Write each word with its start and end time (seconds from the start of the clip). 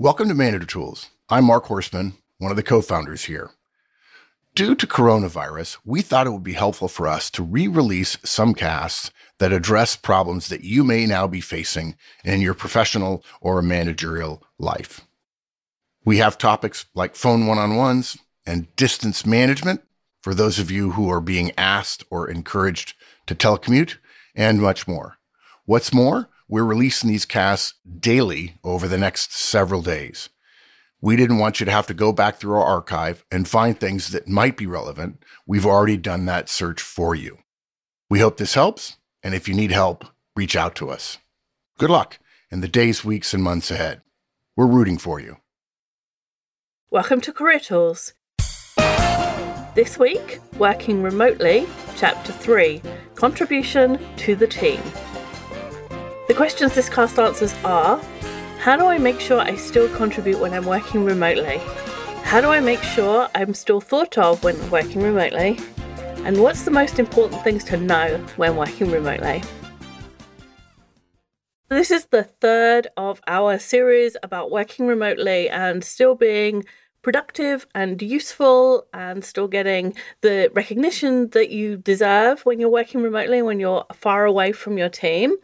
Welcome 0.00 0.28
to 0.28 0.34
Manager 0.34 0.64
Tools. 0.64 1.10
I'm 1.28 1.44
Mark 1.44 1.64
Horstman, 1.64 2.12
one 2.38 2.52
of 2.52 2.56
the 2.56 2.62
co 2.62 2.80
founders 2.82 3.24
here. 3.24 3.50
Due 4.54 4.76
to 4.76 4.86
coronavirus, 4.86 5.78
we 5.84 6.02
thought 6.02 6.28
it 6.28 6.30
would 6.30 6.44
be 6.44 6.52
helpful 6.52 6.86
for 6.86 7.08
us 7.08 7.28
to 7.30 7.42
re 7.42 7.66
release 7.66 8.16
some 8.22 8.54
casts 8.54 9.10
that 9.38 9.52
address 9.52 9.96
problems 9.96 10.50
that 10.50 10.62
you 10.62 10.84
may 10.84 11.04
now 11.04 11.26
be 11.26 11.40
facing 11.40 11.96
in 12.22 12.40
your 12.40 12.54
professional 12.54 13.24
or 13.40 13.60
managerial 13.60 14.40
life. 14.56 15.00
We 16.04 16.18
have 16.18 16.38
topics 16.38 16.86
like 16.94 17.16
phone 17.16 17.48
one 17.48 17.58
on 17.58 17.74
ones 17.74 18.16
and 18.46 18.74
distance 18.76 19.26
management 19.26 19.82
for 20.22 20.32
those 20.32 20.60
of 20.60 20.70
you 20.70 20.92
who 20.92 21.10
are 21.10 21.20
being 21.20 21.50
asked 21.58 22.04
or 22.08 22.30
encouraged 22.30 22.94
to 23.26 23.34
telecommute, 23.34 23.96
and 24.36 24.62
much 24.62 24.86
more. 24.86 25.18
What's 25.64 25.92
more, 25.92 26.28
we're 26.48 26.64
releasing 26.64 27.10
these 27.10 27.26
casts 27.26 27.74
daily 28.00 28.58
over 28.64 28.88
the 28.88 28.98
next 28.98 29.34
several 29.34 29.82
days. 29.82 30.30
We 31.00 31.14
didn't 31.14 31.38
want 31.38 31.60
you 31.60 31.66
to 31.66 31.72
have 31.72 31.86
to 31.88 31.94
go 31.94 32.12
back 32.12 32.36
through 32.36 32.54
our 32.54 32.64
archive 32.64 33.24
and 33.30 33.46
find 33.46 33.78
things 33.78 34.08
that 34.08 34.26
might 34.26 34.56
be 34.56 34.66
relevant. 34.66 35.22
We've 35.46 35.66
already 35.66 35.96
done 35.96 36.24
that 36.24 36.48
search 36.48 36.80
for 36.80 37.14
you. 37.14 37.38
We 38.10 38.20
hope 38.20 38.38
this 38.38 38.54
helps, 38.54 38.96
and 39.22 39.34
if 39.34 39.46
you 39.46 39.54
need 39.54 39.70
help, 39.70 40.06
reach 40.34 40.56
out 40.56 40.74
to 40.76 40.90
us. 40.90 41.18
Good 41.78 41.90
luck 41.90 42.18
in 42.50 42.62
the 42.62 42.68
days, 42.68 43.04
weeks, 43.04 43.34
and 43.34 43.42
months 43.42 43.70
ahead. 43.70 44.00
We're 44.56 44.66
rooting 44.66 44.98
for 44.98 45.20
you. 45.20 45.36
Welcome 46.90 47.20
to 47.20 47.32
Career 47.32 47.60
Tools. 47.60 48.14
This 49.74 49.98
week, 49.98 50.40
Working 50.56 51.02
Remotely, 51.02 51.66
Chapter 51.96 52.32
3 52.32 52.82
Contribution 53.14 54.00
to 54.16 54.34
the 54.34 54.46
Team. 54.46 54.80
The 56.28 56.34
questions 56.34 56.74
this 56.74 56.90
cast 56.90 57.18
answers 57.18 57.54
are 57.64 57.98
How 58.58 58.76
do 58.76 58.84
I 58.84 58.98
make 58.98 59.18
sure 59.18 59.40
I 59.40 59.54
still 59.54 59.88
contribute 59.96 60.38
when 60.38 60.52
I'm 60.52 60.66
working 60.66 61.02
remotely? 61.02 61.56
How 62.22 62.42
do 62.42 62.50
I 62.50 62.60
make 62.60 62.82
sure 62.82 63.30
I'm 63.34 63.54
still 63.54 63.80
thought 63.80 64.18
of 64.18 64.44
when 64.44 64.70
working 64.70 65.02
remotely? 65.02 65.58
And 66.24 66.42
what's 66.42 66.64
the 66.64 66.70
most 66.70 66.98
important 66.98 67.42
things 67.42 67.64
to 67.64 67.78
know 67.78 68.18
when 68.36 68.56
working 68.56 68.90
remotely? 68.90 69.42
This 71.70 71.90
is 71.90 72.04
the 72.04 72.24
third 72.24 72.88
of 72.98 73.22
our 73.26 73.58
series 73.58 74.14
about 74.22 74.50
working 74.50 74.86
remotely 74.86 75.48
and 75.48 75.82
still 75.82 76.14
being 76.14 76.66
productive 77.00 77.66
and 77.74 78.02
useful 78.02 78.86
and 78.92 79.24
still 79.24 79.48
getting 79.48 79.94
the 80.20 80.50
recognition 80.52 81.30
that 81.30 81.48
you 81.48 81.78
deserve 81.78 82.44
when 82.44 82.60
you're 82.60 82.68
working 82.68 83.00
remotely, 83.00 83.40
when 83.40 83.58
you're 83.60 83.86
far 83.94 84.26
away 84.26 84.52
from 84.52 84.76
your 84.76 84.90
team. 84.90 85.34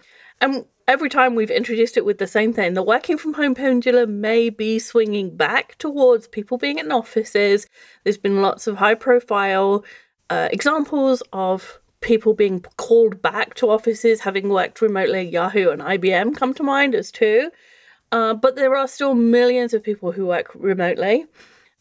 And 0.42 0.66
every 0.86 1.08
time 1.08 1.34
we've 1.34 1.50
introduced 1.50 1.96
it 1.96 2.04
with 2.04 2.18
the 2.18 2.26
same 2.26 2.52
thing. 2.52 2.74
The 2.74 2.82
working 2.82 3.18
from 3.18 3.34
home 3.34 3.54
pendulum 3.54 4.20
may 4.20 4.50
be 4.50 4.78
swinging 4.78 5.36
back 5.36 5.76
towards 5.78 6.28
people 6.28 6.58
being 6.58 6.78
in 6.78 6.92
offices. 6.92 7.66
There's 8.02 8.18
been 8.18 8.42
lots 8.42 8.66
of 8.66 8.76
high 8.76 8.94
profile 8.94 9.84
uh, 10.30 10.48
examples 10.50 11.22
of 11.32 11.80
people 12.00 12.34
being 12.34 12.60
called 12.76 13.22
back 13.22 13.54
to 13.54 13.70
offices, 13.70 14.20
having 14.20 14.48
worked 14.48 14.82
remotely. 14.82 15.22
Yahoo 15.22 15.70
and 15.70 15.80
IBM 15.80 16.36
come 16.36 16.52
to 16.54 16.62
mind 16.62 16.94
as 16.94 17.10
two. 17.10 17.50
Uh, 18.12 18.34
but 18.34 18.56
there 18.56 18.76
are 18.76 18.86
still 18.86 19.14
millions 19.14 19.74
of 19.74 19.82
people 19.82 20.12
who 20.12 20.26
work 20.26 20.50
remotely. 20.54 21.26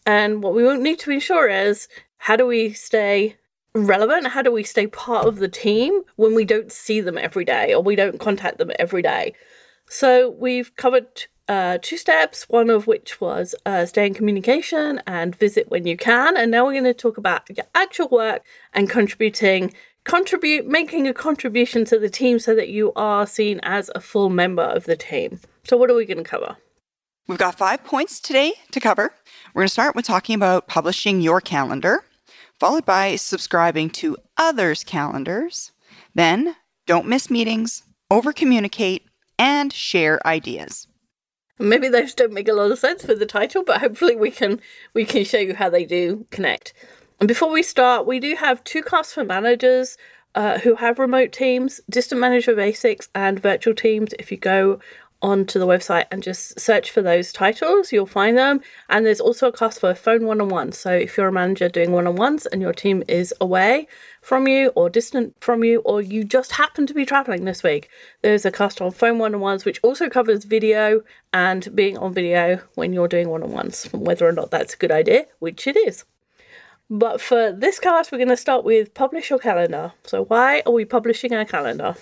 And 0.05 0.41
what 0.41 0.53
we 0.53 0.77
need 0.77 0.99
to 0.99 1.11
ensure 1.11 1.47
is 1.49 1.87
how 2.17 2.35
do 2.35 2.45
we 2.45 2.73
stay 2.73 3.35
relevant? 3.73 4.27
How 4.27 4.41
do 4.41 4.51
we 4.51 4.63
stay 4.63 4.87
part 4.87 5.25
of 5.25 5.37
the 5.37 5.47
team 5.47 6.01
when 6.15 6.35
we 6.35 6.45
don't 6.45 6.71
see 6.71 7.01
them 7.01 7.17
every 7.17 7.45
day 7.45 7.73
or 7.73 7.81
we 7.81 7.95
don't 7.95 8.19
contact 8.19 8.57
them 8.57 8.71
every 8.79 9.01
day? 9.01 9.33
So 9.87 10.31
we've 10.31 10.75
covered 10.75 11.25
uh, 11.47 11.77
two 11.81 11.97
steps, 11.97 12.47
one 12.49 12.69
of 12.69 12.87
which 12.87 13.19
was 13.19 13.53
uh, 13.65 13.85
stay 13.85 14.07
in 14.07 14.13
communication 14.13 15.01
and 15.05 15.35
visit 15.35 15.69
when 15.69 15.85
you 15.85 15.97
can. 15.97 16.37
And 16.37 16.51
now 16.51 16.65
we're 16.65 16.73
going 16.73 16.83
to 16.85 16.93
talk 16.93 17.17
about 17.17 17.49
your 17.49 17.65
actual 17.75 18.07
work 18.09 18.43
and 18.73 18.89
contributing, 18.89 19.73
contribute, 20.03 20.65
making 20.65 21.07
a 21.07 21.13
contribution 21.13 21.85
to 21.85 21.99
the 21.99 22.09
team 22.09 22.39
so 22.39 22.55
that 22.55 22.69
you 22.69 22.93
are 22.95 23.27
seen 23.27 23.59
as 23.63 23.91
a 23.93 23.99
full 23.99 24.29
member 24.29 24.63
of 24.63 24.85
the 24.85 24.95
team. 24.95 25.39
So, 25.65 25.77
what 25.77 25.89
are 25.89 25.95
we 25.95 26.05
going 26.05 26.17
to 26.17 26.23
cover? 26.23 26.57
We've 27.27 27.37
got 27.37 27.57
five 27.57 27.83
points 27.85 28.19
today 28.19 28.53
to 28.71 28.79
cover. 28.79 29.13
We're 29.53 29.61
going 29.61 29.67
to 29.67 29.73
start 29.73 29.95
with 29.95 30.05
talking 30.05 30.35
about 30.35 30.67
publishing 30.67 31.21
your 31.21 31.39
calendar 31.39 32.03
followed 32.63 32.85
by 32.85 33.17
subscribing 33.17 33.89
to 33.89 34.15
others' 34.37 34.85
calendars. 34.85 35.73
Then, 36.15 36.55
don't 36.87 37.05
miss 37.05 37.29
meetings, 37.29 37.83
over 38.09 38.31
communicate, 38.31 39.05
and 39.37 39.73
share 39.73 40.25
ideas. 40.25 40.87
Maybe 41.59 41.89
those 41.89 42.13
don't 42.13 42.31
make 42.31 42.47
a 42.47 42.53
lot 42.53 42.71
of 42.71 42.79
sense 42.79 43.03
for 43.03 43.15
the 43.15 43.25
title, 43.25 43.65
but 43.65 43.81
hopefully 43.81 44.15
we 44.15 44.31
can 44.31 44.61
we 44.93 45.03
can 45.03 45.25
show 45.25 45.39
you 45.39 45.53
how 45.53 45.69
they 45.69 45.83
do 45.83 46.25
connect. 46.31 46.73
And 47.19 47.27
before 47.27 47.51
we 47.51 47.63
start, 47.63 48.07
we 48.07 48.21
do 48.21 48.33
have 48.37 48.63
two 48.63 48.81
casts 48.81 49.11
for 49.11 49.25
managers 49.25 49.97
uh, 50.33 50.59
who 50.59 50.75
have 50.75 50.99
remote 50.99 51.33
teams, 51.33 51.81
Distant 51.89 52.21
Manager 52.21 52.55
Basics 52.55 53.09
and 53.13 53.41
Virtual 53.41 53.75
Teams. 53.75 54.13
If 54.19 54.31
you 54.31 54.37
go 54.37 54.79
onto 55.23 55.57
the 55.57 55.65
website 55.65 56.05
and 56.11 56.21
just 56.21 56.59
search 56.59 56.91
for 56.91 57.01
those 57.01 57.31
titles, 57.31 57.91
you'll 57.91 58.05
find 58.05 58.37
them. 58.37 58.61
And 58.89 59.05
there's 59.05 59.21
also 59.21 59.47
a 59.47 59.51
cost 59.51 59.79
for 59.79 59.95
phone 59.95 60.25
one 60.25 60.41
on 60.41 60.49
one. 60.49 60.73
So 60.73 60.91
if 60.91 61.17
you're 61.17 61.29
a 61.29 61.31
manager 61.31 61.69
doing 61.69 61.93
one 61.93 62.05
on 62.05 62.17
ones 62.17 62.45
and 62.45 62.61
your 62.61 62.73
team 62.73 63.03
is 63.07 63.33
away 63.39 63.87
from 64.21 64.47
you 64.47 64.67
or 64.75 64.89
distant 64.89 65.35
from 65.39 65.63
you, 65.63 65.79
or 65.79 66.01
you 66.01 66.25
just 66.25 66.51
happen 66.51 66.85
to 66.87 66.93
be 66.93 67.05
traveling 67.05 67.45
this 67.45 67.63
week, 67.63 67.89
there's 68.21 68.45
a 68.45 68.51
cost 68.51 68.81
on 68.81 68.91
phone 68.91 69.17
one 69.17 69.33
on 69.33 69.41
ones, 69.41 69.65
which 69.65 69.79
also 69.81 70.09
covers 70.09 70.43
video 70.43 71.01
and 71.31 71.73
being 71.73 71.97
on 71.97 72.13
video 72.13 72.59
when 72.75 72.91
you're 72.91 73.07
doing 73.07 73.29
one 73.29 73.43
on 73.43 73.51
ones, 73.51 73.85
whether 73.93 74.27
or 74.27 74.33
not 74.33 74.51
that's 74.51 74.73
a 74.73 74.77
good 74.77 74.91
idea, 74.91 75.25
which 75.39 75.65
it 75.65 75.77
is. 75.77 76.03
But 76.89 77.21
for 77.21 77.53
this 77.53 77.79
cast, 77.79 78.11
we're 78.11 78.17
going 78.17 78.27
to 78.27 78.37
start 78.37 78.65
with 78.65 78.93
publish 78.93 79.29
your 79.29 79.39
calendar. 79.39 79.93
So, 80.03 80.25
why 80.25 80.61
are 80.65 80.73
we 80.73 80.83
publishing 80.85 81.33
our 81.33 81.45
calendar? 81.45 81.95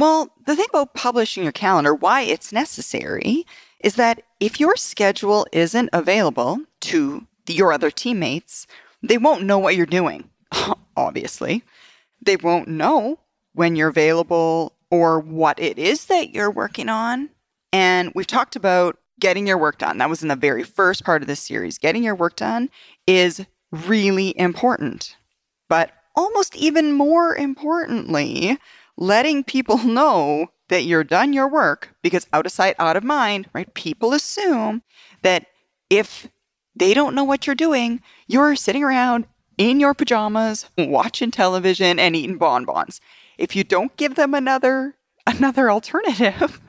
Well, 0.00 0.30
the 0.46 0.56
thing 0.56 0.64
about 0.70 0.94
publishing 0.94 1.42
your 1.42 1.52
calendar, 1.52 1.94
why 1.94 2.22
it's 2.22 2.54
necessary, 2.54 3.44
is 3.80 3.96
that 3.96 4.22
if 4.40 4.58
your 4.58 4.74
schedule 4.74 5.46
isn't 5.52 5.90
available 5.92 6.60
to 6.80 7.26
your 7.46 7.70
other 7.70 7.90
teammates, 7.90 8.66
they 9.02 9.18
won't 9.18 9.44
know 9.44 9.58
what 9.58 9.76
you're 9.76 9.84
doing, 9.84 10.30
obviously. 10.96 11.62
They 12.24 12.36
won't 12.36 12.66
know 12.66 13.18
when 13.52 13.76
you're 13.76 13.90
available 13.90 14.72
or 14.90 15.20
what 15.20 15.60
it 15.60 15.78
is 15.78 16.06
that 16.06 16.30
you're 16.30 16.50
working 16.50 16.88
on. 16.88 17.28
And 17.70 18.10
we've 18.14 18.26
talked 18.26 18.56
about 18.56 18.96
getting 19.20 19.46
your 19.46 19.58
work 19.58 19.76
done. 19.76 19.98
That 19.98 20.08
was 20.08 20.22
in 20.22 20.28
the 20.28 20.34
very 20.34 20.62
first 20.62 21.04
part 21.04 21.20
of 21.20 21.28
this 21.28 21.40
series. 21.40 21.76
Getting 21.76 22.04
your 22.04 22.14
work 22.14 22.36
done 22.36 22.70
is 23.06 23.44
really 23.70 24.32
important. 24.38 25.14
But 25.68 25.92
almost 26.16 26.56
even 26.56 26.94
more 26.94 27.36
importantly, 27.36 28.58
letting 29.00 29.42
people 29.42 29.78
know 29.84 30.46
that 30.68 30.84
you're 30.84 31.02
done 31.02 31.32
your 31.32 31.48
work 31.48 31.88
because 32.00 32.28
out 32.32 32.46
of 32.46 32.52
sight, 32.52 32.76
out 32.78 32.96
of 32.96 33.02
mind, 33.02 33.48
right? 33.52 33.74
People 33.74 34.12
assume 34.12 34.82
that 35.22 35.46
if 35.90 36.28
they 36.76 36.94
don't 36.94 37.16
know 37.16 37.24
what 37.24 37.46
you're 37.46 37.56
doing, 37.56 38.00
you're 38.28 38.54
sitting 38.54 38.84
around 38.84 39.26
in 39.58 39.80
your 39.80 39.94
pajamas, 39.94 40.70
watching 40.78 41.32
television 41.32 41.98
and 41.98 42.14
eating 42.14 42.38
bonbons. 42.38 43.00
If 43.36 43.56
you 43.56 43.64
don't 43.64 43.96
give 43.96 44.14
them 44.14 44.32
another 44.34 44.94
another 45.26 45.70
alternative, 45.70 46.60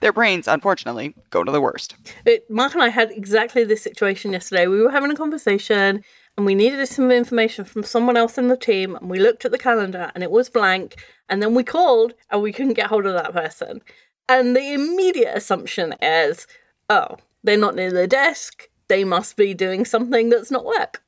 their 0.00 0.12
brains 0.12 0.46
unfortunately 0.48 1.14
go 1.30 1.42
to 1.44 1.50
the 1.50 1.60
worst. 1.60 1.94
It, 2.26 2.48
Mark 2.50 2.74
and 2.74 2.82
I 2.82 2.88
had 2.88 3.10
exactly 3.12 3.64
this 3.64 3.82
situation 3.82 4.32
yesterday. 4.32 4.66
We 4.66 4.82
were 4.82 4.90
having 4.90 5.10
a 5.10 5.16
conversation 5.16 6.04
and 6.38 6.46
we 6.46 6.54
needed 6.54 6.86
some 6.86 7.10
information 7.10 7.64
from 7.64 7.82
someone 7.82 8.16
else 8.16 8.38
in 8.38 8.46
the 8.46 8.56
team 8.56 8.94
and 8.94 9.10
we 9.10 9.18
looked 9.18 9.44
at 9.44 9.50
the 9.50 9.58
calendar 9.58 10.12
and 10.14 10.22
it 10.22 10.30
was 10.30 10.48
blank 10.48 11.04
and 11.28 11.42
then 11.42 11.52
we 11.52 11.64
called 11.64 12.14
and 12.30 12.40
we 12.40 12.52
couldn't 12.52 12.74
get 12.74 12.86
hold 12.86 13.06
of 13.06 13.14
that 13.14 13.32
person. 13.32 13.82
And 14.28 14.54
the 14.54 14.72
immediate 14.72 15.36
assumption 15.36 15.96
is 16.00 16.46
oh 16.88 17.16
they're 17.42 17.58
not 17.58 17.74
near 17.74 17.90
their 17.90 18.06
desk 18.06 18.68
they 18.86 19.02
must 19.02 19.36
be 19.36 19.52
doing 19.52 19.84
something 19.84 20.28
that's 20.28 20.52
not 20.52 20.64
work. 20.64 21.02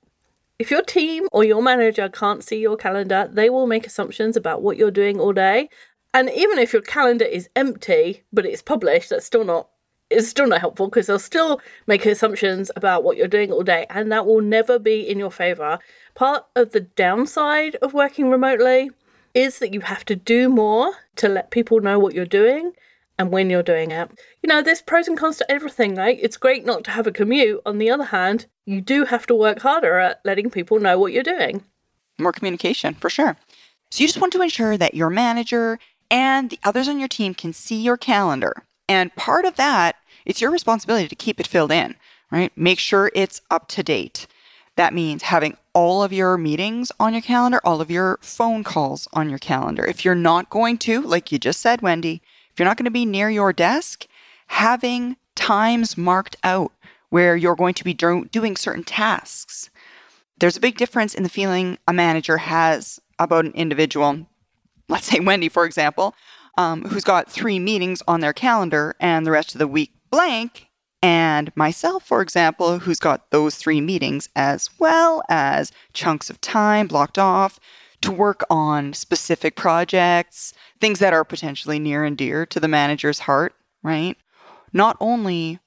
If 0.59 0.69
your 0.69 0.83
team 0.83 1.29
or 1.31 1.45
your 1.45 1.63
manager 1.63 2.09
can't 2.09 2.43
see 2.43 2.59
your 2.59 2.77
calendar 2.77 3.31
they 3.33 3.51
will 3.51 3.69
make 3.69 3.87
assumptions 3.87 4.37
about 4.37 4.63
what 4.63 4.79
you're 4.79 4.91
doing 4.91 5.21
all 5.21 5.33
day. 5.33 5.69
And 6.13 6.29
even 6.31 6.59
if 6.59 6.73
your 6.73 6.83
calendar 6.83 7.25
is 7.25 7.49
empty 7.55 8.25
but 8.33 8.45
it's 8.45 8.63
published 8.63 9.11
that's 9.11 9.27
still 9.27 9.45
not 9.45 9.69
it's 10.11 10.29
still 10.29 10.47
not 10.47 10.61
helpful 10.61 10.89
because 10.89 11.07
they'll 11.07 11.19
still 11.19 11.61
make 11.87 12.05
assumptions 12.05 12.71
about 12.77 13.05
what 13.05 13.17
you're 13.17 13.29
doing 13.29 13.53
all 13.53 13.63
day, 13.63 13.87
and 13.91 14.11
that 14.13 14.27
will 14.27 14.41
never 14.41 14.79
be 14.79 15.01
in 15.01 15.19
your 15.19 15.31
favor. 15.31 15.79
Part 16.15 16.45
of 16.57 16.73
the 16.73 16.81
downside 16.81 17.77
of 17.77 17.95
working 17.95 18.29
remotely 18.29 18.91
is 19.35 19.61
that 19.61 19.73
you 19.73 19.81
have 19.81 20.05
to 20.07 20.17
do 20.17 20.49
more 20.49 20.93
to 21.17 21.29
let 21.29 21.51
people 21.51 21.81
know 21.81 21.99
what 21.99 22.15
you're 22.15 22.27
doing 22.27 22.73
and 23.19 23.31
when 23.31 23.51
you're 23.51 23.63
doing 23.63 23.91
it. 23.91 24.11
You 24.43 24.49
know, 24.49 24.63
there's 24.63 24.83
pros 24.83 25.07
and 25.07 25.17
cons 25.17 25.37
to 25.39 25.51
everything, 25.51 25.95
right? 25.95 26.19
It's 26.21 26.37
great 26.37 26.65
not 26.65 26.85
to 26.85 26.91
have 26.91 27.07
a 27.07 27.13
commute. 27.13 27.61
On 27.67 27.79
the 27.79 27.91
other 27.91 28.05
hand, 28.05 28.47
you 28.67 28.81
do 28.81 29.05
have 29.05 29.27
to 29.27 29.35
work 29.35 29.61
harder 29.61 29.99
at 29.99 30.21
letting 30.25 30.51
people 30.51 30.81
know 30.81 30.99
what 30.99 31.13
you're 31.13 31.23
doing. 31.23 31.63
More 32.19 32.33
communication, 32.33 32.95
for 32.95 33.11
sure. 33.11 33.37
So 33.91 34.03
you 34.03 34.09
just 34.09 34.21
want 34.21 34.33
to 34.33 34.43
ensure 34.43 34.77
that 34.77 34.95
your 34.95 35.11
manager 35.11 35.79
and 36.11 36.51
the 36.51 36.59
others 36.65 36.89
on 36.89 36.99
your 36.99 37.09
team 37.09 37.35
can 37.35 37.53
see 37.53 37.81
your 37.81 37.97
calendar. 37.97 38.65
And 38.89 39.15
part 39.15 39.45
of 39.45 39.57
that 39.57 39.97
it's 40.25 40.41
your 40.41 40.51
responsibility 40.51 41.09
to 41.09 41.15
keep 41.15 41.41
it 41.41 41.47
filled 41.47 41.73
in, 41.73 41.97
right? 42.31 42.53
Make 42.57 42.79
sure 42.79 43.11
it's 43.15 43.41
up 43.51 43.69
to 43.69 43.83
date. 43.83 44.27
That 44.77 44.95
means 44.95 45.23
having 45.25 45.57
all 45.75 46.03
of 46.03 46.13
your 46.13 46.39
meetings 46.39 46.91
on 46.99 47.13
your 47.13 47.23
calendar, 47.23 47.61
all 47.65 47.81
of 47.81 47.91
your 47.91 48.19
phone 48.23 48.65
calls 48.65 49.09
on 49.13 49.29
your 49.29 49.39
calendar. 49.39 49.85
If 49.85 50.05
you're 50.05 50.15
not 50.15 50.51
going 50.51 50.79
to, 50.79 51.03
like 51.03 51.31
you 51.31 51.39
just 51.39 51.61
said, 51.61 51.83
Wendy, 51.83 52.23
if 52.53 52.59
you're 52.59 52.67
not 52.67 52.77
going 52.77 52.85
to 52.85 52.91
be 52.91 53.05
near 53.05 53.31
your 53.31 53.53
desk, 53.53 54.07
having 54.47 55.17
times 55.35 55.97
marked 55.97 56.37
out 56.43 56.73
where 57.11 57.37
you're 57.37 57.57
going 57.57 57.75
to 57.75 57.85
be 57.85 57.95
do- 57.95 58.25
doing 58.27 58.57
certain 58.57 58.85
tasks. 58.85 59.71
There's 60.39 60.57
a 60.57 60.61
big 60.61 60.79
difference 60.79 61.15
in 61.15 61.23
the 61.23 61.29
feeling 61.29 61.77
a 61.87 61.93
manager 61.93 62.39
has 62.39 63.01
about 63.19 63.45
an 63.45 63.53
individual. 63.53 64.27
Let's 64.89 65.07
say 65.07 65.21
Wendy, 65.21 65.49
for 65.49 65.65
example, 65.65 66.15
um, 66.57 66.85
who's 66.85 67.05
got 67.05 67.31
three 67.31 67.59
meetings 67.59 68.03
on 68.09 68.21
their 68.21 68.33
calendar 68.33 68.97
and 68.99 69.27
the 69.27 69.31
rest 69.31 69.55
of 69.55 69.59
the 69.59 69.69
week 69.69 69.93
blank, 70.11 70.69
and 71.03 71.51
myself, 71.57 72.05
for 72.05 72.21
example, 72.21 72.81
who's 72.81 73.01
got 73.01 73.31
those 73.31 73.57
three 73.57 73.81
meetings 73.81 74.29
as 74.37 74.69
well 74.79 75.23
as 75.29 75.73
chunks 75.93 76.29
of 76.29 76.41
time 76.41 76.87
blocked 76.87 77.19
off 77.19 77.59
to 78.03 78.13
work 78.13 78.45
on 78.51 78.93
specific 78.93 79.57
projects, 79.57 80.53
things 80.81 80.99
that 80.99 81.13
are 81.13 81.25
potentially 81.25 81.79
near 81.79 82.05
and 82.05 82.17
dear 82.17 82.45
to 82.47 82.61
the 82.61 82.69
manager's 82.69 83.21
heart, 83.21 83.55
right? 83.83 84.17
Not 84.73 84.97
only 85.01 85.59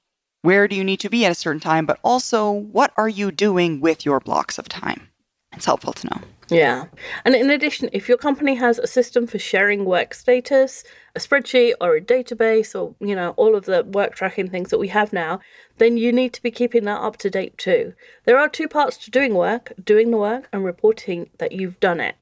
where 0.42 0.68
do 0.68 0.76
you 0.76 0.84
need 0.84 1.00
to 1.00 1.08
be 1.08 1.24
at 1.24 1.32
a 1.32 1.36
certain 1.36 1.60
time, 1.60 1.86
but 1.86 1.98
also 2.02 2.50
what 2.50 2.92
are 2.96 3.08
you 3.08 3.30
doing 3.30 3.80
with 3.80 4.04
your 4.04 4.20
blocks 4.20 4.58
of 4.58 4.68
time? 4.68 5.08
It's 5.56 5.66
helpful 5.66 5.92
to 5.92 6.06
know. 6.08 6.20
Yeah. 6.50 6.84
And 7.24 7.34
in 7.34 7.50
addition, 7.50 7.88
if 7.92 8.08
your 8.08 8.18
company 8.18 8.54
has 8.56 8.78
a 8.78 8.86
system 8.86 9.26
for 9.26 9.38
sharing 9.38 9.84
work 9.84 10.14
status, 10.14 10.84
a 11.14 11.18
spreadsheet 11.18 11.74
or 11.80 11.96
a 11.96 12.00
database 12.00 12.78
or, 12.78 12.94
you 13.00 13.14
know, 13.14 13.30
all 13.36 13.54
of 13.54 13.64
the 13.64 13.84
work 13.84 14.14
tracking 14.14 14.50
things 14.50 14.70
that 14.70 14.78
we 14.78 14.88
have 14.88 15.12
now, 15.12 15.40
then 15.78 15.96
you 15.96 16.12
need 16.12 16.32
to 16.34 16.42
be 16.42 16.50
keeping 16.50 16.84
that 16.84 17.00
up 17.00 17.16
to 17.18 17.30
date 17.30 17.56
too. 17.56 17.94
There 18.24 18.38
are 18.38 18.48
two 18.48 18.68
parts 18.68 18.96
to 18.98 19.10
doing 19.10 19.34
work, 19.34 19.72
doing 19.82 20.10
the 20.10 20.18
work 20.18 20.48
and 20.52 20.64
reporting 20.64 21.30
that 21.38 21.52
you've 21.52 21.80
done 21.80 22.00
it. 22.00 22.16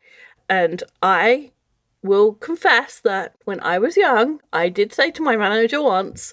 And 0.49 0.83
I 1.03 1.53
will 2.03 2.35
confess 2.35 3.01
that 3.01 3.35
when 3.45 3.61
I 3.61 3.79
was 3.79 3.97
young, 3.97 4.41
I 4.53 4.69
did 4.69 4.93
say 4.93 5.11
to 5.13 5.23
my 5.23 5.37
manager 5.37 5.83
once, 5.83 6.33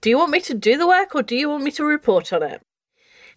Do 0.00 0.10
you 0.10 0.18
want 0.18 0.30
me 0.30 0.40
to 0.40 0.54
do 0.54 0.76
the 0.76 0.86
work 0.86 1.14
or 1.14 1.22
do 1.22 1.36
you 1.36 1.48
want 1.48 1.64
me 1.64 1.70
to 1.72 1.84
report 1.84 2.32
on 2.32 2.42
it? 2.42 2.62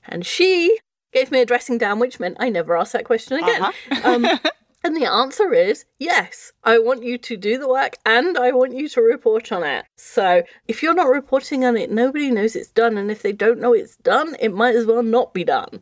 And 0.07 0.25
she 0.25 0.79
gave 1.11 1.31
me 1.31 1.41
a 1.41 1.45
dressing 1.45 1.77
down, 1.77 1.99
which 1.99 2.19
meant 2.19 2.37
I 2.39 2.49
never 2.49 2.77
asked 2.77 2.93
that 2.93 3.05
question 3.05 3.37
again. 3.37 3.63
Uh-huh. 3.63 4.09
um, 4.09 4.25
and 4.83 4.95
the 4.95 5.05
answer 5.05 5.53
is 5.53 5.85
yes, 5.99 6.51
I 6.63 6.79
want 6.79 7.03
you 7.03 7.17
to 7.17 7.37
do 7.37 7.57
the 7.57 7.67
work 7.67 7.97
and 8.05 8.37
I 8.37 8.51
want 8.51 8.73
you 8.73 8.87
to 8.89 9.01
report 9.01 9.51
on 9.51 9.63
it. 9.63 9.85
So 9.95 10.43
if 10.67 10.81
you're 10.81 10.93
not 10.93 11.09
reporting 11.09 11.65
on 11.65 11.77
it, 11.77 11.91
nobody 11.91 12.31
knows 12.31 12.55
it's 12.55 12.71
done. 12.71 12.97
And 12.97 13.11
if 13.11 13.21
they 13.21 13.33
don't 13.33 13.59
know 13.59 13.73
it's 13.73 13.97
done, 13.97 14.35
it 14.39 14.53
might 14.53 14.75
as 14.75 14.85
well 14.85 15.03
not 15.03 15.33
be 15.33 15.43
done. 15.43 15.81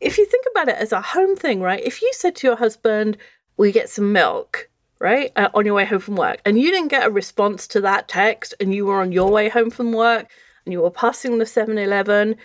If 0.00 0.18
you 0.18 0.26
think 0.26 0.44
about 0.50 0.68
it 0.68 0.76
as 0.76 0.92
a 0.92 1.00
home 1.00 1.36
thing, 1.36 1.60
right? 1.60 1.82
If 1.82 2.02
you 2.02 2.10
said 2.12 2.36
to 2.36 2.46
your 2.46 2.56
husband, 2.56 3.16
We 3.56 3.72
get 3.72 3.88
some 3.88 4.12
milk, 4.12 4.68
right, 4.98 5.32
uh, 5.36 5.48
on 5.54 5.64
your 5.64 5.74
way 5.74 5.86
home 5.86 6.00
from 6.00 6.16
work, 6.16 6.42
and 6.44 6.58
you 6.58 6.70
didn't 6.70 6.88
get 6.88 7.06
a 7.06 7.10
response 7.10 7.66
to 7.68 7.80
that 7.80 8.06
text, 8.06 8.52
and 8.60 8.74
you 8.74 8.84
were 8.84 9.00
on 9.00 9.12
your 9.12 9.30
way 9.30 9.48
home 9.48 9.70
from 9.70 9.92
work, 9.92 10.28
and 10.66 10.74
you 10.74 10.82
were 10.82 10.90
passing 10.90 11.38
the 11.38 11.46
7 11.46 11.78
Eleven, 11.78 12.36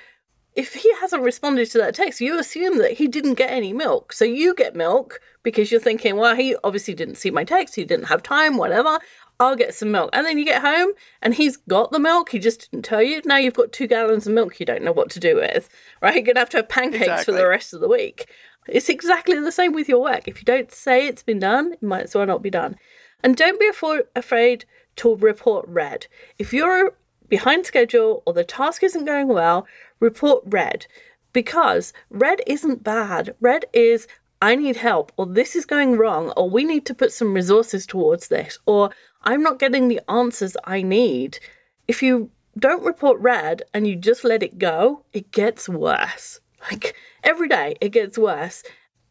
if 0.55 0.73
he 0.73 0.93
hasn't 0.99 1.23
responded 1.23 1.69
to 1.71 1.77
that 1.77 1.95
text, 1.95 2.19
you 2.19 2.37
assume 2.37 2.77
that 2.79 2.93
he 2.93 3.07
didn't 3.07 3.35
get 3.35 3.51
any 3.51 3.71
milk. 3.71 4.11
So 4.11 4.25
you 4.25 4.53
get 4.53 4.75
milk 4.75 5.21
because 5.43 5.71
you're 5.71 5.79
thinking, 5.79 6.17
well, 6.17 6.35
he 6.35 6.55
obviously 6.63 6.93
didn't 6.93 7.15
see 7.15 7.31
my 7.31 7.43
text, 7.43 7.75
he 7.75 7.85
didn't 7.85 8.05
have 8.05 8.21
time, 8.21 8.57
whatever. 8.57 8.99
I'll 9.39 9.55
get 9.55 9.73
some 9.73 9.91
milk. 9.91 10.11
And 10.13 10.25
then 10.25 10.37
you 10.37 10.45
get 10.45 10.61
home 10.61 10.91
and 11.21 11.33
he's 11.33 11.57
got 11.57 11.91
the 11.91 11.99
milk, 11.99 12.29
he 12.29 12.37
just 12.37 12.69
didn't 12.69 12.85
tell 12.85 13.01
you. 13.01 13.21
Now 13.25 13.37
you've 13.37 13.55
got 13.55 13.71
two 13.71 13.87
gallons 13.87 14.27
of 14.27 14.33
milk 14.33 14.59
you 14.59 14.65
don't 14.65 14.83
know 14.83 14.91
what 14.91 15.09
to 15.11 15.19
do 15.19 15.35
with, 15.35 15.67
right? 16.01 16.13
You're 16.13 16.23
going 16.23 16.35
to 16.35 16.41
have 16.41 16.49
to 16.49 16.57
have 16.57 16.69
pancakes 16.69 17.03
exactly. 17.03 17.25
for 17.25 17.31
the 17.31 17.47
rest 17.47 17.73
of 17.73 17.79
the 17.79 17.89
week. 17.89 18.29
It's 18.67 18.89
exactly 18.89 19.39
the 19.39 19.51
same 19.51 19.73
with 19.73 19.89
your 19.89 20.01
work. 20.01 20.27
If 20.27 20.39
you 20.39 20.45
don't 20.45 20.71
say 20.71 21.07
it's 21.07 21.23
been 21.23 21.39
done, 21.39 21.73
it 21.73 21.81
might 21.81 22.03
as 22.03 22.13
well 22.13 22.27
not 22.27 22.43
be 22.43 22.51
done. 22.51 22.75
And 23.23 23.35
don't 23.35 23.59
be 23.59 23.71
afraid 24.15 24.65
to 24.97 25.15
report 25.15 25.65
red. 25.67 26.07
If 26.37 26.53
you're 26.53 26.93
behind 27.31 27.65
schedule 27.65 28.21
or 28.25 28.33
the 28.33 28.43
task 28.43 28.83
isn't 28.83 29.05
going 29.05 29.29
well, 29.29 29.65
report 30.01 30.43
red 30.45 30.85
because 31.31 31.93
red 32.09 32.41
isn't 32.45 32.83
bad. 32.83 33.33
Red 33.39 33.65
is 33.71 34.05
I 34.41 34.55
need 34.55 34.75
help, 34.75 35.13
or 35.17 35.25
this 35.25 35.55
is 35.55 35.65
going 35.65 35.97
wrong, 35.97 36.31
or 36.35 36.49
we 36.49 36.65
need 36.65 36.85
to 36.87 36.93
put 36.93 37.13
some 37.13 37.33
resources 37.33 37.85
towards 37.85 38.27
this, 38.27 38.59
or 38.65 38.89
I'm 39.23 39.41
not 39.41 39.59
getting 39.59 39.87
the 39.87 40.01
answers 40.09 40.57
I 40.65 40.81
need. 40.81 41.39
If 41.87 42.03
you 42.03 42.31
don't 42.59 42.83
report 42.83 43.17
red 43.21 43.63
and 43.73 43.87
you 43.87 43.95
just 43.95 44.25
let 44.25 44.43
it 44.43 44.57
go, 44.57 45.05
it 45.13 45.31
gets 45.31 45.69
worse. 45.69 46.41
Like 46.69 46.95
every 47.23 47.47
day, 47.47 47.75
it 47.79 47.89
gets 47.89 48.17
worse. 48.17 48.61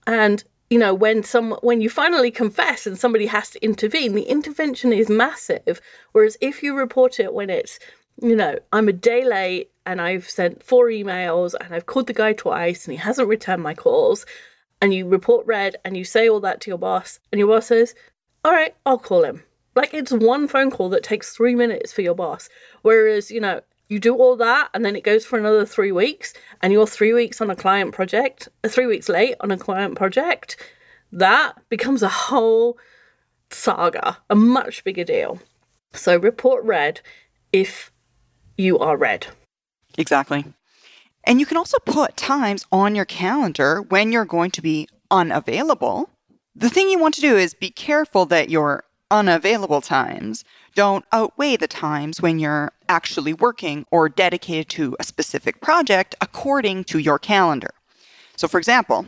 And 0.06 0.44
you 0.68 0.78
know 0.78 0.94
when 0.94 1.22
some 1.24 1.52
when 1.62 1.80
you 1.80 1.90
finally 1.90 2.30
confess 2.30 2.86
and 2.86 2.96
somebody 2.96 3.26
has 3.26 3.50
to 3.50 3.64
intervene 3.64 4.14
the 4.14 4.22
intervention 4.22 4.92
is 4.92 5.10
massive 5.10 5.80
whereas 6.12 6.36
if 6.40 6.62
you 6.62 6.76
report 6.76 7.18
it 7.18 7.34
when 7.34 7.50
it's 7.50 7.80
you 8.20 8.36
know 8.36 8.58
i'm 8.72 8.88
a 8.88 8.92
day 8.92 9.24
late 9.24 9.70
and 9.90 10.00
I've 10.00 10.30
sent 10.30 10.62
four 10.62 10.86
emails 10.86 11.54
and 11.60 11.74
I've 11.74 11.86
called 11.86 12.06
the 12.06 12.12
guy 12.12 12.32
twice 12.32 12.84
and 12.84 12.92
he 12.92 12.98
hasn't 12.98 13.26
returned 13.26 13.62
my 13.62 13.74
calls, 13.74 14.24
and 14.80 14.94
you 14.94 15.06
report 15.08 15.46
red 15.46 15.76
and 15.84 15.96
you 15.96 16.04
say 16.04 16.28
all 16.28 16.38
that 16.40 16.60
to 16.62 16.70
your 16.70 16.78
boss, 16.78 17.18
and 17.32 17.38
your 17.38 17.48
boss 17.48 17.66
says, 17.66 17.94
All 18.44 18.52
right, 18.52 18.74
I'll 18.86 18.98
call 18.98 19.24
him. 19.24 19.42
Like 19.74 19.92
it's 19.92 20.12
one 20.12 20.46
phone 20.46 20.70
call 20.70 20.90
that 20.90 21.02
takes 21.02 21.34
three 21.34 21.56
minutes 21.56 21.92
for 21.92 22.02
your 22.02 22.14
boss. 22.14 22.48
Whereas, 22.82 23.32
you 23.32 23.40
know, 23.40 23.62
you 23.88 23.98
do 23.98 24.14
all 24.14 24.36
that 24.36 24.68
and 24.74 24.84
then 24.84 24.94
it 24.94 25.02
goes 25.02 25.24
for 25.24 25.38
another 25.38 25.66
three 25.66 25.90
weeks 25.90 26.34
and 26.62 26.72
you're 26.72 26.86
three 26.86 27.12
weeks 27.12 27.40
on 27.40 27.50
a 27.50 27.56
client 27.56 27.92
project, 27.92 28.48
uh, 28.62 28.68
three 28.68 28.86
weeks 28.86 29.08
late 29.08 29.34
on 29.40 29.50
a 29.50 29.58
client 29.58 29.96
project, 29.96 30.56
that 31.10 31.54
becomes 31.68 32.02
a 32.02 32.08
whole 32.08 32.78
saga, 33.50 34.18
a 34.28 34.36
much 34.36 34.84
bigger 34.84 35.02
deal. 35.02 35.40
So 35.92 36.16
report 36.16 36.64
red 36.64 37.00
if 37.52 37.90
you 38.60 38.78
are 38.78 38.96
red. 38.96 39.26
Exactly. 39.98 40.44
And 41.24 41.40
you 41.40 41.46
can 41.46 41.56
also 41.56 41.78
put 41.84 42.16
times 42.16 42.66
on 42.72 42.94
your 42.94 43.04
calendar 43.04 43.82
when 43.82 44.12
you're 44.12 44.24
going 44.24 44.50
to 44.52 44.62
be 44.62 44.88
unavailable. 45.10 46.10
The 46.54 46.70
thing 46.70 46.88
you 46.88 46.98
want 46.98 47.14
to 47.14 47.20
do 47.20 47.36
is 47.36 47.54
be 47.54 47.70
careful 47.70 48.26
that 48.26 48.50
your 48.50 48.84
unavailable 49.10 49.80
times 49.80 50.44
don't 50.74 51.04
outweigh 51.12 51.56
the 51.56 51.66
times 51.66 52.22
when 52.22 52.38
you're 52.38 52.72
actually 52.88 53.34
working 53.34 53.84
or 53.90 54.08
dedicated 54.08 54.68
to 54.70 54.96
a 55.00 55.04
specific 55.04 55.60
project 55.60 56.14
according 56.20 56.84
to 56.84 56.98
your 56.98 57.18
calendar. 57.18 57.70
So, 58.36 58.46
for 58.46 58.58
example, 58.58 59.06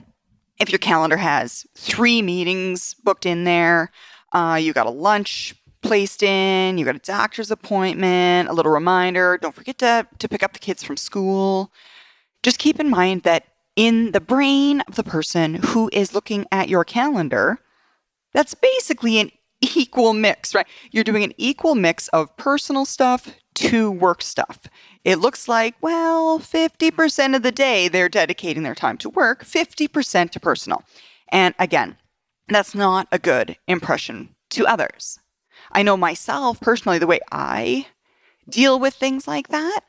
if 0.58 0.70
your 0.70 0.78
calendar 0.78 1.16
has 1.16 1.66
three 1.76 2.20
meetings 2.20 2.94
booked 2.94 3.26
in 3.26 3.44
there, 3.44 3.90
uh, 4.32 4.58
you 4.60 4.72
got 4.72 4.86
a 4.86 4.90
lunch 4.90 5.54
placed 5.82 6.22
in, 6.22 6.78
you 6.78 6.84
got 6.84 6.96
a 6.96 7.00
doctor's 7.00 7.50
appointment, 7.50 8.48
a 8.48 8.52
little 8.52 8.72
reminder, 8.72 9.38
don't 9.40 9.54
forget 9.54 9.78
to, 9.78 10.06
to 10.18 10.28
pick 10.28 10.42
up 10.42 10.52
the 10.52 10.58
kids 10.58 10.82
from 10.82 10.96
school. 10.96 11.72
Just 12.42 12.58
keep 12.58 12.80
in 12.80 12.88
mind 12.88 13.22
that 13.22 13.44
in 13.76 14.12
the 14.12 14.20
brain 14.20 14.80
of 14.82 14.96
the 14.96 15.04
person 15.04 15.54
who 15.54 15.90
is 15.92 16.14
looking 16.14 16.46
at 16.52 16.68
your 16.68 16.84
calendar, 16.84 17.58
that's 18.32 18.54
basically 18.54 19.18
an 19.18 19.30
equal 19.60 20.12
mix, 20.12 20.54
right? 20.54 20.66
You're 20.90 21.04
doing 21.04 21.24
an 21.24 21.34
equal 21.36 21.74
mix 21.74 22.08
of 22.08 22.36
personal 22.36 22.84
stuff 22.84 23.34
to 23.54 23.90
work 23.90 24.22
stuff. 24.22 24.60
It 25.04 25.16
looks 25.16 25.48
like, 25.48 25.74
well, 25.80 26.38
50% 26.38 27.36
of 27.36 27.42
the 27.42 27.52
day 27.52 27.88
they're 27.88 28.08
dedicating 28.08 28.62
their 28.62 28.74
time 28.74 28.96
to 28.98 29.10
work, 29.10 29.44
50% 29.44 30.30
to 30.30 30.40
personal. 30.40 30.82
And 31.30 31.54
again, 31.58 31.96
that's 32.48 32.74
not 32.74 33.08
a 33.12 33.18
good 33.18 33.56
impression 33.66 34.34
to 34.50 34.66
others. 34.66 35.18
I 35.72 35.82
know 35.82 35.96
myself 35.96 36.60
personally, 36.60 36.98
the 36.98 37.06
way 37.06 37.20
I 37.30 37.86
deal 38.48 38.78
with 38.78 38.94
things 38.94 39.26
like 39.26 39.48
that. 39.48 39.80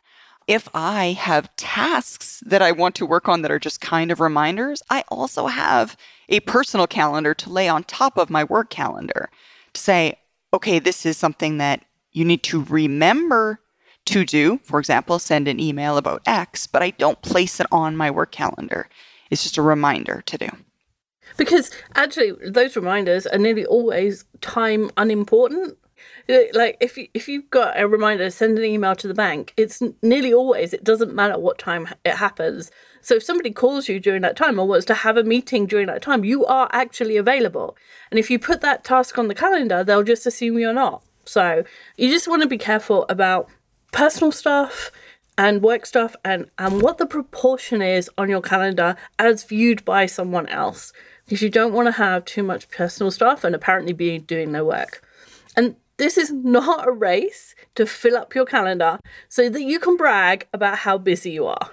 If 0.47 0.67
I 0.73 1.13
have 1.13 1.55
tasks 1.55 2.43
that 2.45 2.61
I 2.61 2.71
want 2.71 2.95
to 2.95 3.05
work 3.05 3.29
on 3.29 3.41
that 3.41 3.51
are 3.51 3.59
just 3.59 3.79
kind 3.79 4.11
of 4.11 4.19
reminders, 4.19 4.81
I 4.89 5.03
also 5.07 5.47
have 5.47 5.95
a 6.27 6.41
personal 6.41 6.87
calendar 6.87 7.33
to 7.35 7.49
lay 7.49 7.69
on 7.69 7.83
top 7.83 8.17
of 8.17 8.29
my 8.29 8.43
work 8.43 8.69
calendar 8.69 9.29
to 9.73 9.81
say, 9.81 10.19
okay, 10.53 10.79
this 10.79 11.05
is 11.05 11.17
something 11.17 11.57
that 11.59 11.85
you 12.11 12.25
need 12.25 12.43
to 12.43 12.63
remember 12.63 13.59
to 14.05 14.25
do. 14.25 14.59
For 14.63 14.79
example, 14.79 15.17
send 15.17 15.47
an 15.47 15.59
email 15.59 15.97
about 15.97 16.21
X, 16.25 16.67
but 16.67 16.83
I 16.83 16.91
don't 16.91 17.21
place 17.21 17.59
it 17.59 17.67
on 17.71 17.95
my 17.95 18.11
work 18.11 18.31
calendar. 18.31 18.89
It's 19.29 19.43
just 19.43 19.57
a 19.57 19.61
reminder 19.61 20.21
to 20.25 20.37
do. 20.37 20.49
Because 21.37 21.71
actually, 21.95 22.33
those 22.45 22.75
reminders 22.75 23.25
are 23.27 23.37
nearly 23.37 23.65
always 23.65 24.25
time 24.41 24.91
unimportant. 24.97 25.77
Like 26.53 26.77
if 26.79 26.97
you, 26.97 27.07
if 27.13 27.27
you've 27.27 27.49
got 27.49 27.79
a 27.79 27.87
reminder, 27.87 28.29
send 28.29 28.57
an 28.57 28.63
email 28.63 28.95
to 28.95 29.07
the 29.07 29.13
bank. 29.13 29.53
It's 29.57 29.81
nearly 30.01 30.33
always 30.33 30.73
it 30.73 30.83
doesn't 30.83 31.13
matter 31.13 31.37
what 31.37 31.57
time 31.57 31.87
it 32.05 32.15
happens. 32.15 32.71
So 33.01 33.15
if 33.15 33.23
somebody 33.23 33.51
calls 33.51 33.89
you 33.89 33.99
during 33.99 34.21
that 34.21 34.37
time 34.37 34.57
or 34.57 34.65
wants 34.65 34.85
to 34.85 34.93
have 34.93 35.17
a 35.17 35.23
meeting 35.23 35.65
during 35.65 35.87
that 35.87 36.01
time, 36.01 36.23
you 36.23 36.45
are 36.45 36.69
actually 36.71 37.17
available. 37.17 37.75
And 38.09 38.19
if 38.19 38.29
you 38.31 38.39
put 38.39 38.61
that 38.61 38.85
task 38.85 39.17
on 39.17 39.27
the 39.27 39.35
calendar, 39.35 39.83
they'll 39.83 40.03
just 40.03 40.25
assume 40.25 40.57
you're 40.57 40.71
not. 40.71 41.03
So 41.25 41.63
you 41.97 42.09
just 42.09 42.27
want 42.27 42.41
to 42.41 42.47
be 42.47 42.57
careful 42.57 43.05
about 43.09 43.49
personal 43.91 44.31
stuff 44.31 44.91
and 45.37 45.61
work 45.61 45.85
stuff 45.85 46.15
and, 46.23 46.49
and 46.57 46.81
what 46.81 46.97
the 46.97 47.05
proportion 47.05 47.81
is 47.81 48.09
on 48.17 48.29
your 48.29 48.41
calendar 48.41 48.95
as 49.19 49.43
viewed 49.43 49.83
by 49.83 50.05
someone 50.05 50.47
else. 50.47 50.93
Because 51.25 51.41
you 51.41 51.49
don't 51.49 51.73
want 51.73 51.87
to 51.87 51.93
have 51.93 52.25
too 52.25 52.43
much 52.43 52.69
personal 52.69 53.11
stuff 53.11 53.43
and 53.43 53.55
apparently 53.55 53.93
be 53.93 54.19
doing 54.19 54.51
no 54.51 54.65
work. 54.65 55.01
And 55.55 55.75
this 55.97 56.17
is 56.17 56.31
not 56.31 56.87
a 56.87 56.91
race 56.91 57.55
to 57.75 57.85
fill 57.85 58.17
up 58.17 58.35
your 58.35 58.45
calendar 58.45 58.99
so 59.29 59.49
that 59.49 59.63
you 59.63 59.79
can 59.79 59.95
brag 59.95 60.47
about 60.53 60.79
how 60.79 60.97
busy 60.97 61.31
you 61.31 61.45
are. 61.45 61.71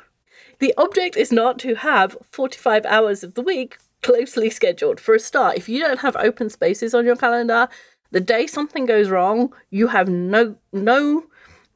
The 0.58 0.74
object 0.76 1.16
is 1.16 1.32
not 1.32 1.58
to 1.60 1.74
have 1.74 2.16
45 2.30 2.84
hours 2.84 3.24
of 3.24 3.34
the 3.34 3.42
week 3.42 3.78
closely 4.02 4.50
scheduled. 4.50 5.00
For 5.00 5.14
a 5.14 5.18
start, 5.18 5.56
if 5.56 5.68
you 5.68 5.80
don't 5.80 6.00
have 6.00 6.16
open 6.16 6.50
spaces 6.50 6.94
on 6.94 7.06
your 7.06 7.16
calendar, 7.16 7.68
the 8.10 8.20
day 8.20 8.46
something 8.46 8.86
goes 8.86 9.08
wrong, 9.08 9.54
you 9.70 9.86
have 9.86 10.08
no 10.08 10.56
no 10.72 11.24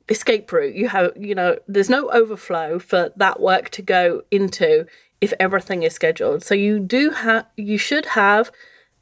escape 0.09 0.51
route. 0.53 0.75
You 0.75 0.89
have, 0.89 1.13
you 1.17 1.35
know, 1.35 1.59
there's 1.67 1.91
no 1.91 2.11
overflow 2.11 2.79
for 2.79 3.11
that 3.17 3.41
work 3.41 3.71
to 3.71 3.83
go 3.83 4.23
into 4.31 4.87
if 5.21 5.33
everything 5.41 5.83
is 5.83 5.95
scheduled. 5.95 6.43
So 6.43 6.55
you 6.55 6.79
do 6.79 7.11
have, 7.11 7.47
you 7.57 7.79
should 7.79 8.07
have 8.07 8.51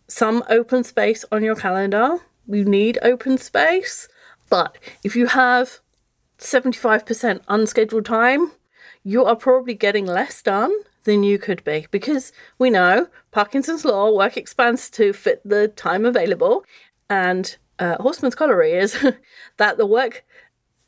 some 0.08 0.44
open 0.48 0.84
space 0.84 1.24
on 1.32 1.42
your 1.42 1.56
calendar. 1.56 2.18
You 2.46 2.64
need 2.64 2.98
open 3.02 3.38
space. 3.38 4.08
But 4.48 4.76
if 5.02 5.16
you 5.16 5.26
have 5.26 5.80
75% 6.38 7.40
unscheduled 7.48 8.04
time, 8.04 8.52
you 9.04 9.24
are 9.24 9.36
probably 9.36 9.74
getting 9.74 10.06
less 10.06 10.42
done 10.42 10.72
than 11.04 11.22
you 11.22 11.38
could 11.38 11.64
be 11.64 11.86
because 11.90 12.32
we 12.58 12.70
know 12.70 13.08
Parkinson's 13.32 13.84
law 13.84 14.14
work 14.14 14.36
expands 14.36 14.88
to 14.90 15.12
fit 15.12 15.40
the 15.44 15.68
time 15.68 16.04
available 16.04 16.64
and 17.10 17.56
uh, 17.78 17.96
Horstman's 17.98 18.36
corollary 18.36 18.74
is 18.74 18.96
that 19.56 19.76
the 19.76 19.86
work 19.86 20.24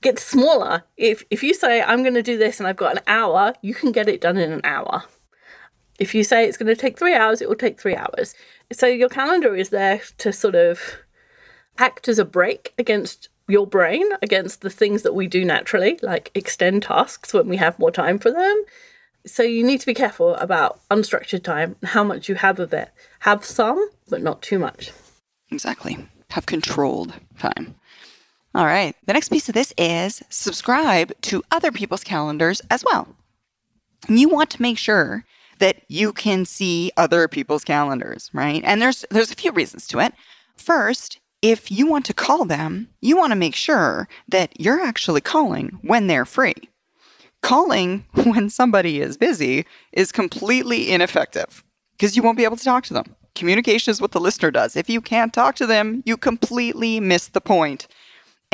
gets 0.04 0.22
smaller. 0.22 0.84
If 0.96 1.24
if 1.30 1.42
you 1.42 1.52
say 1.52 1.82
I'm 1.82 2.02
going 2.02 2.14
to 2.14 2.22
do 2.22 2.38
this 2.38 2.60
and 2.60 2.68
I've 2.68 2.76
got 2.76 2.96
an 2.96 3.02
hour, 3.08 3.54
you 3.62 3.74
can 3.74 3.90
get 3.90 4.08
it 4.08 4.20
done 4.20 4.36
in 4.36 4.52
an 4.52 4.60
hour. 4.62 5.02
If 5.98 6.14
you 6.14 6.22
say 6.22 6.44
it's 6.44 6.56
going 6.56 6.74
to 6.74 6.80
take 6.80 6.98
3 6.98 7.14
hours, 7.14 7.40
it 7.40 7.48
will 7.48 7.56
take 7.56 7.80
3 7.80 7.96
hours. 7.96 8.34
So 8.72 8.86
your 8.86 9.08
calendar 9.08 9.54
is 9.56 9.70
there 9.70 10.00
to 10.18 10.32
sort 10.32 10.54
of 10.54 10.80
act 11.78 12.08
as 12.08 12.18
a 12.18 12.24
break 12.24 12.74
against 12.78 13.28
your 13.46 13.66
brain 13.66 14.06
against 14.22 14.62
the 14.62 14.70
things 14.70 15.02
that 15.02 15.14
we 15.14 15.26
do 15.26 15.44
naturally, 15.44 15.98
like 16.02 16.30
extend 16.34 16.82
tasks 16.82 17.34
when 17.34 17.48
we 17.48 17.56
have 17.56 17.78
more 17.78 17.90
time 17.90 18.18
for 18.18 18.30
them. 18.30 18.64
So 19.26 19.42
you 19.42 19.64
need 19.64 19.80
to 19.80 19.86
be 19.86 19.94
careful 19.94 20.34
about 20.36 20.80
unstructured 20.90 21.44
time 21.44 21.76
and 21.80 21.90
how 21.90 22.04
much 22.04 22.28
you 22.28 22.34
have 22.34 22.58
of 22.58 22.72
it. 22.72 22.90
Have 23.20 23.44
some, 23.44 23.88
but 24.08 24.22
not 24.22 24.42
too 24.42 24.58
much. 24.58 24.92
Exactly. 25.50 26.08
Have 26.30 26.46
controlled 26.46 27.14
time. 27.38 27.74
All 28.54 28.66
right. 28.66 28.94
The 29.06 29.12
next 29.12 29.30
piece 29.30 29.48
of 29.48 29.54
this 29.54 29.74
is 29.76 30.22
subscribe 30.28 31.12
to 31.22 31.42
other 31.50 31.72
people's 31.72 32.04
calendars 32.04 32.62
as 32.70 32.84
well. 32.84 33.08
You 34.08 34.28
want 34.28 34.50
to 34.50 34.62
make 34.62 34.78
sure 34.78 35.24
that 35.58 35.82
you 35.88 36.12
can 36.12 36.44
see 36.44 36.92
other 36.96 37.26
people's 37.26 37.64
calendars, 37.64 38.30
right? 38.32 38.62
And 38.64 38.80
there's 38.80 39.04
there's 39.10 39.32
a 39.32 39.36
few 39.36 39.50
reasons 39.50 39.86
to 39.88 39.98
it. 39.98 40.14
First, 40.56 41.18
if 41.42 41.70
you 41.70 41.86
want 41.86 42.04
to 42.06 42.14
call 42.14 42.44
them, 42.44 42.88
you 43.00 43.16
want 43.16 43.32
to 43.32 43.36
make 43.36 43.56
sure 43.56 44.08
that 44.28 44.58
you're 44.60 44.80
actually 44.80 45.20
calling 45.20 45.78
when 45.82 46.06
they're 46.06 46.24
free. 46.24 46.54
Calling 47.42 48.04
when 48.14 48.50
somebody 48.50 49.00
is 49.00 49.16
busy 49.16 49.66
is 49.92 50.12
completely 50.12 50.92
ineffective 50.92 51.64
because 51.96 52.16
you 52.16 52.22
won't 52.22 52.38
be 52.38 52.44
able 52.44 52.56
to 52.56 52.64
talk 52.64 52.84
to 52.84 52.94
them. 52.94 53.16
Communication 53.34 53.90
is 53.90 54.00
what 54.00 54.12
the 54.12 54.20
listener 54.20 54.52
does. 54.52 54.76
If 54.76 54.88
you 54.88 55.00
can't 55.00 55.34
talk 55.34 55.56
to 55.56 55.66
them, 55.66 56.04
you 56.06 56.16
completely 56.16 57.00
miss 57.00 57.28
the 57.28 57.40
point 57.40 57.88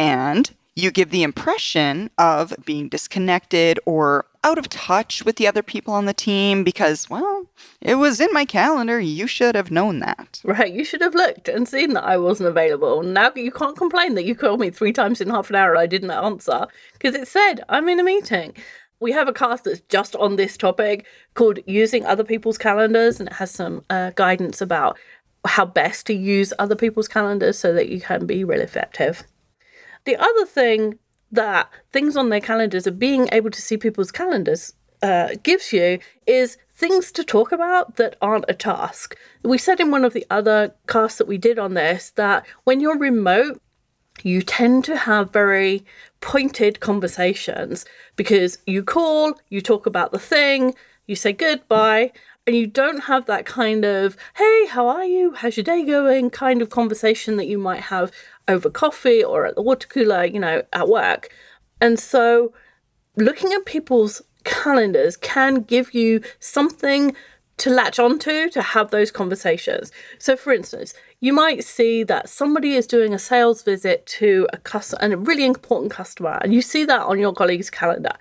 and 0.00 0.50
you 0.74 0.90
give 0.90 1.10
the 1.10 1.22
impression 1.22 2.10
of 2.16 2.54
being 2.64 2.88
disconnected 2.88 3.78
or 3.84 4.24
out 4.42 4.56
of 4.56 4.68
touch 4.70 5.22
with 5.24 5.36
the 5.36 5.46
other 5.46 5.62
people 5.62 5.92
on 5.92 6.06
the 6.06 6.14
team 6.14 6.64
because, 6.64 7.10
well, 7.10 7.44
it 7.82 7.96
was 7.96 8.18
in 8.18 8.32
my 8.32 8.46
calendar. 8.46 8.98
You 8.98 9.26
should 9.26 9.54
have 9.54 9.70
known 9.70 9.98
that. 9.98 10.40
Right. 10.42 10.72
You 10.72 10.84
should 10.84 11.02
have 11.02 11.14
looked 11.14 11.48
and 11.48 11.68
seen 11.68 11.92
that 11.92 12.04
I 12.04 12.16
wasn't 12.16 12.48
available. 12.48 13.02
Now 13.02 13.30
you 13.36 13.50
can't 13.50 13.76
complain 13.76 14.14
that 14.14 14.24
you 14.24 14.34
called 14.34 14.60
me 14.60 14.70
three 14.70 14.92
times 14.92 15.20
in 15.20 15.28
half 15.28 15.50
an 15.50 15.56
hour 15.56 15.72
and 15.72 15.80
I 15.80 15.86
didn't 15.86 16.10
answer 16.10 16.66
because 16.94 17.14
it 17.14 17.28
said 17.28 17.60
I'm 17.68 17.88
in 17.88 18.00
a 18.00 18.04
meeting. 18.04 18.54
We 19.00 19.12
have 19.12 19.28
a 19.28 19.32
cast 19.32 19.64
that's 19.64 19.80
just 19.88 20.16
on 20.16 20.36
this 20.36 20.56
topic 20.56 21.06
called 21.34 21.58
Using 21.66 22.04
Other 22.04 22.24
People's 22.24 22.58
Calendars, 22.58 23.18
and 23.18 23.30
it 23.30 23.34
has 23.34 23.50
some 23.50 23.82
uh, 23.88 24.10
guidance 24.14 24.60
about 24.60 24.98
how 25.46 25.64
best 25.64 26.06
to 26.06 26.14
use 26.14 26.52
other 26.58 26.76
people's 26.76 27.08
calendars 27.08 27.58
so 27.58 27.72
that 27.72 27.88
you 27.88 28.00
can 28.00 28.26
be 28.26 28.44
really 28.44 28.62
effective. 28.62 29.24
The 30.04 30.16
other 30.16 30.46
thing 30.46 30.98
that 31.32 31.68
things 31.92 32.16
on 32.16 32.28
their 32.28 32.40
calendars 32.40 32.86
are 32.86 32.92
being 32.92 33.28
able 33.32 33.50
to 33.50 33.62
see 33.62 33.76
people's 33.76 34.10
calendars 34.10 34.72
uh, 35.02 35.30
gives 35.42 35.72
you 35.72 35.98
is 36.26 36.58
things 36.74 37.12
to 37.12 37.24
talk 37.24 37.52
about 37.52 37.96
that 37.96 38.16
aren't 38.20 38.46
a 38.48 38.54
task. 38.54 39.16
We 39.42 39.58
said 39.58 39.80
in 39.80 39.90
one 39.90 40.04
of 40.04 40.12
the 40.12 40.26
other 40.30 40.74
casts 40.86 41.18
that 41.18 41.28
we 41.28 41.38
did 41.38 41.58
on 41.58 41.74
this 41.74 42.10
that 42.12 42.46
when 42.64 42.80
you're 42.80 42.98
remote, 42.98 43.60
you 44.22 44.42
tend 44.42 44.84
to 44.84 44.96
have 44.96 45.32
very 45.32 45.84
pointed 46.20 46.80
conversations 46.80 47.84
because 48.16 48.58
you 48.66 48.82
call, 48.82 49.34
you 49.48 49.60
talk 49.60 49.86
about 49.86 50.12
the 50.12 50.18
thing, 50.18 50.74
you 51.06 51.16
say 51.16 51.32
goodbye, 51.32 52.12
and 52.50 52.58
you 52.58 52.66
don't 52.66 53.04
have 53.04 53.26
that 53.26 53.46
kind 53.46 53.84
of, 53.84 54.16
hey, 54.34 54.66
how 54.66 54.88
are 54.88 55.04
you? 55.04 55.32
How's 55.34 55.56
your 55.56 55.62
day 55.62 55.84
going? 55.84 56.30
kind 56.30 56.60
of 56.60 56.68
conversation 56.68 57.36
that 57.36 57.46
you 57.46 57.58
might 57.58 57.80
have 57.80 58.10
over 58.48 58.68
coffee 58.68 59.22
or 59.22 59.46
at 59.46 59.54
the 59.54 59.62
water 59.62 59.86
cooler, 59.86 60.24
you 60.24 60.40
know, 60.40 60.60
at 60.72 60.88
work. 60.88 61.32
And 61.80 61.96
so 61.96 62.52
looking 63.14 63.52
at 63.52 63.66
people's 63.66 64.20
calendars 64.42 65.16
can 65.16 65.60
give 65.60 65.94
you 65.94 66.22
something 66.40 67.14
to 67.58 67.70
latch 67.70 68.00
onto 68.00 68.50
to 68.50 68.62
have 68.62 68.90
those 68.90 69.12
conversations. 69.12 69.92
So, 70.18 70.34
for 70.34 70.52
instance, 70.52 70.92
you 71.20 71.32
might 71.32 71.62
see 71.62 72.02
that 72.02 72.28
somebody 72.28 72.74
is 72.74 72.84
doing 72.84 73.14
a 73.14 73.18
sales 73.20 73.62
visit 73.62 74.04
to 74.06 74.48
a 74.52 74.56
customer 74.56 75.14
a 75.14 75.16
really 75.16 75.44
important 75.44 75.92
customer, 75.92 76.40
and 76.42 76.52
you 76.52 76.62
see 76.62 76.84
that 76.86 77.02
on 77.02 77.20
your 77.20 77.32
colleague's 77.32 77.70
calendar. 77.70 78.14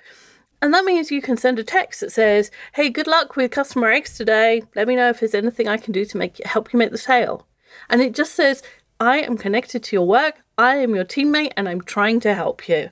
And 0.61 0.73
that 0.73 0.85
means 0.85 1.11
you 1.11 1.21
can 1.21 1.37
send 1.37 1.57
a 1.59 1.63
text 1.63 2.01
that 2.01 2.11
says, 2.11 2.51
"Hey, 2.73 2.89
good 2.89 3.07
luck 3.07 3.35
with 3.35 3.51
customer 3.51 3.89
X 3.89 4.17
today. 4.17 4.63
Let 4.75 4.87
me 4.87 4.95
know 4.95 5.09
if 5.09 5.19
there's 5.19 5.33
anything 5.35 5.67
I 5.67 5.77
can 5.77 5.93
do 5.93 6.05
to 6.05 6.17
make 6.17 6.43
help 6.45 6.73
you 6.73 6.79
make 6.79 6.91
the 6.91 6.97
sale." 6.97 7.47
And 7.89 8.01
it 8.01 8.13
just 8.13 8.33
says, 8.33 8.61
"I 8.99 9.19
am 9.19 9.37
connected 9.37 9.83
to 9.83 9.95
your 9.95 10.07
work. 10.07 10.41
I 10.57 10.75
am 10.77 10.95
your 10.95 11.05
teammate, 11.05 11.53
and 11.55 11.69
I'm 11.69 11.81
trying 11.81 12.19
to 12.21 12.33
help 12.33 12.67
you." 12.67 12.89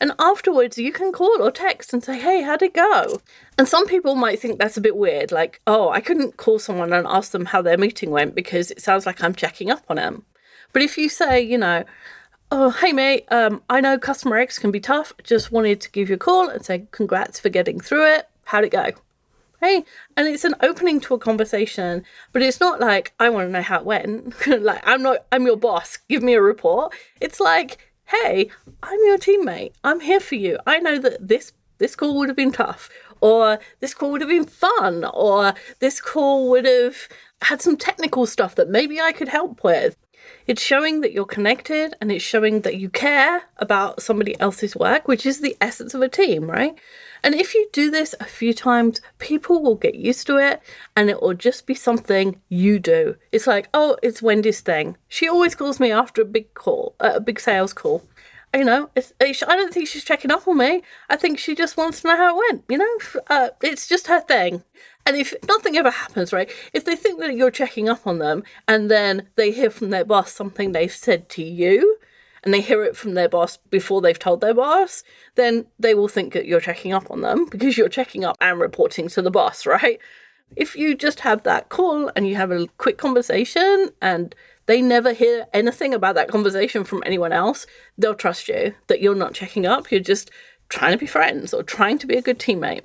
And 0.00 0.12
afterwards, 0.20 0.78
you 0.78 0.92
can 0.92 1.10
call 1.10 1.42
or 1.42 1.50
text 1.50 1.92
and 1.92 2.04
say, 2.04 2.18
"Hey, 2.20 2.42
how'd 2.42 2.62
it 2.62 2.72
go?" 2.72 3.20
And 3.58 3.66
some 3.66 3.88
people 3.88 4.14
might 4.14 4.38
think 4.38 4.60
that's 4.60 4.76
a 4.76 4.80
bit 4.80 4.96
weird, 4.96 5.32
like, 5.32 5.60
"Oh, 5.66 5.88
I 5.88 6.00
couldn't 6.00 6.36
call 6.36 6.60
someone 6.60 6.92
and 6.92 7.04
ask 7.08 7.32
them 7.32 7.46
how 7.46 7.62
their 7.62 7.76
meeting 7.76 8.12
went 8.12 8.36
because 8.36 8.70
it 8.70 8.80
sounds 8.80 9.06
like 9.06 9.24
I'm 9.24 9.34
checking 9.34 9.72
up 9.72 9.82
on 9.88 9.96
them." 9.96 10.24
But 10.72 10.82
if 10.82 10.96
you 10.98 11.08
say, 11.08 11.40
you 11.40 11.58
know, 11.58 11.82
Oh, 12.50 12.70
hey 12.70 12.94
mate, 12.94 13.26
um, 13.30 13.62
I 13.68 13.82
know 13.82 13.98
customer 13.98 14.38
X 14.38 14.58
can 14.58 14.70
be 14.70 14.80
tough. 14.80 15.12
Just 15.22 15.52
wanted 15.52 15.82
to 15.82 15.90
give 15.90 16.08
you 16.08 16.14
a 16.14 16.18
call 16.18 16.48
and 16.48 16.64
say 16.64 16.86
congrats 16.92 17.38
for 17.38 17.50
getting 17.50 17.78
through 17.78 18.14
it. 18.14 18.26
How'd 18.44 18.64
it 18.64 18.70
go? 18.70 18.92
Hey, 19.60 19.84
and 20.16 20.26
it's 20.26 20.44
an 20.44 20.54
opening 20.62 20.98
to 21.00 21.14
a 21.14 21.18
conversation, 21.18 22.04
but 22.32 22.40
it's 22.40 22.58
not 22.58 22.80
like 22.80 23.12
I 23.20 23.28
want 23.28 23.48
to 23.48 23.52
know 23.52 23.60
how 23.60 23.80
it 23.80 23.84
went. 23.84 24.46
like 24.62 24.80
I'm 24.86 25.02
not, 25.02 25.26
I'm 25.30 25.44
your 25.44 25.58
boss. 25.58 25.98
Give 26.08 26.22
me 26.22 26.32
a 26.32 26.40
report. 26.40 26.94
It's 27.20 27.38
like, 27.38 27.92
hey, 28.06 28.48
I'm 28.82 28.98
your 29.04 29.18
teammate. 29.18 29.72
I'm 29.84 30.00
here 30.00 30.20
for 30.20 30.36
you. 30.36 30.58
I 30.66 30.78
know 30.78 30.98
that 31.00 31.28
this 31.28 31.52
this 31.76 31.94
call 31.94 32.16
would 32.16 32.30
have 32.30 32.36
been 32.36 32.52
tough, 32.52 32.88
or 33.20 33.58
this 33.80 33.92
call 33.92 34.10
would 34.12 34.22
have 34.22 34.30
been 34.30 34.46
fun, 34.46 35.04
or 35.12 35.52
this 35.80 36.00
call 36.00 36.48
would 36.48 36.64
have 36.64 36.96
had 37.42 37.60
some 37.60 37.76
technical 37.76 38.24
stuff 38.24 38.54
that 38.54 38.70
maybe 38.70 39.02
I 39.02 39.12
could 39.12 39.28
help 39.28 39.62
with. 39.62 39.98
It's 40.46 40.62
showing 40.62 41.00
that 41.02 41.12
you're 41.12 41.24
connected 41.24 41.94
and 42.00 42.10
it's 42.10 42.24
showing 42.24 42.62
that 42.62 42.76
you 42.76 42.88
care 42.88 43.42
about 43.58 44.02
somebody 44.02 44.38
else's 44.40 44.74
work, 44.74 45.06
which 45.06 45.26
is 45.26 45.40
the 45.40 45.56
essence 45.60 45.94
of 45.94 46.02
a 46.02 46.08
team, 46.08 46.50
right? 46.50 46.78
And 47.22 47.34
if 47.34 47.54
you 47.54 47.68
do 47.72 47.90
this 47.90 48.14
a 48.20 48.24
few 48.24 48.54
times, 48.54 49.00
people 49.18 49.62
will 49.62 49.74
get 49.74 49.94
used 49.94 50.26
to 50.28 50.36
it 50.36 50.62
and 50.96 51.10
it 51.10 51.20
will 51.20 51.34
just 51.34 51.66
be 51.66 51.74
something 51.74 52.40
you 52.48 52.78
do. 52.78 53.16
It's 53.32 53.46
like, 53.46 53.68
oh, 53.74 53.96
it's 54.02 54.22
Wendy's 54.22 54.60
thing. 54.60 54.96
She 55.08 55.28
always 55.28 55.54
calls 55.54 55.80
me 55.80 55.92
after 55.92 56.22
a 56.22 56.26
big 56.26 56.54
call, 56.54 56.94
uh, 57.00 57.12
a 57.14 57.20
big 57.20 57.40
sales 57.40 57.72
call. 57.72 58.02
You 58.54 58.64
know, 58.64 58.88
it's, 58.96 59.12
it's, 59.20 59.42
I 59.42 59.56
don't 59.56 59.72
think 59.72 59.88
she's 59.88 60.04
checking 60.04 60.30
up 60.30 60.48
on 60.48 60.56
me. 60.56 60.82
I 61.10 61.16
think 61.16 61.38
she 61.38 61.54
just 61.54 61.76
wants 61.76 62.00
to 62.00 62.08
know 62.08 62.16
how 62.16 62.34
it 62.34 62.44
went. 62.48 62.64
You 62.68 62.78
know, 62.78 63.20
uh, 63.28 63.50
it's 63.62 63.86
just 63.86 64.06
her 64.06 64.20
thing. 64.20 64.64
And 65.04 65.16
if 65.16 65.34
nothing 65.46 65.76
ever 65.76 65.90
happens, 65.90 66.32
right? 66.32 66.50
If 66.72 66.84
they 66.84 66.96
think 66.96 67.20
that 67.20 67.34
you're 67.34 67.50
checking 67.50 67.88
up 67.88 68.06
on 68.06 68.18
them 68.18 68.42
and 68.66 68.90
then 68.90 69.28
they 69.36 69.50
hear 69.50 69.70
from 69.70 69.90
their 69.90 70.04
boss 70.04 70.32
something 70.32 70.72
they've 70.72 70.92
said 70.92 71.28
to 71.30 71.42
you, 71.42 71.98
and 72.42 72.54
they 72.54 72.60
hear 72.60 72.84
it 72.84 72.96
from 72.96 73.14
their 73.14 73.28
boss 73.28 73.56
before 73.70 74.00
they've 74.00 74.18
told 74.18 74.40
their 74.40 74.54
boss, 74.54 75.02
then 75.34 75.66
they 75.78 75.94
will 75.94 76.08
think 76.08 76.32
that 76.32 76.46
you're 76.46 76.60
checking 76.60 76.92
up 76.92 77.10
on 77.10 77.20
them 77.20 77.46
because 77.46 77.76
you're 77.76 77.88
checking 77.88 78.24
up 78.24 78.36
and 78.40 78.60
reporting 78.60 79.08
to 79.08 79.22
the 79.22 79.30
boss, 79.30 79.66
right? 79.66 79.98
If 80.56 80.76
you 80.76 80.94
just 80.94 81.20
have 81.20 81.42
that 81.42 81.68
call 81.68 82.10
and 82.16 82.26
you 82.26 82.36
have 82.36 82.50
a 82.50 82.66
quick 82.78 82.96
conversation 82.96 83.90
and 84.00 84.34
they 84.68 84.82
never 84.82 85.14
hear 85.14 85.46
anything 85.54 85.94
about 85.94 86.14
that 86.14 86.28
conversation 86.28 86.84
from 86.84 87.02
anyone 87.06 87.32
else, 87.32 87.66
they'll 87.96 88.14
trust 88.14 88.48
you 88.48 88.74
that 88.86 89.00
you're 89.00 89.14
not 89.14 89.32
checking 89.32 89.64
up. 89.64 89.90
You're 89.90 90.00
just 90.00 90.30
trying 90.68 90.92
to 90.92 90.98
be 90.98 91.06
friends 91.06 91.54
or 91.54 91.62
trying 91.62 91.96
to 91.98 92.06
be 92.06 92.16
a 92.16 92.22
good 92.22 92.38
teammate. 92.38 92.82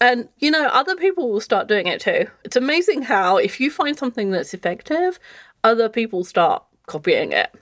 And, 0.00 0.28
you 0.38 0.50
know, 0.50 0.66
other 0.66 0.96
people 0.96 1.30
will 1.30 1.40
start 1.40 1.68
doing 1.68 1.86
it 1.86 2.00
too. 2.00 2.26
It's 2.42 2.56
amazing 2.56 3.02
how 3.02 3.36
if 3.36 3.60
you 3.60 3.70
find 3.70 3.96
something 3.96 4.32
that's 4.32 4.52
effective, 4.54 5.20
other 5.62 5.88
people 5.88 6.24
start 6.24 6.64
copying 6.88 7.30
it. 7.30 7.54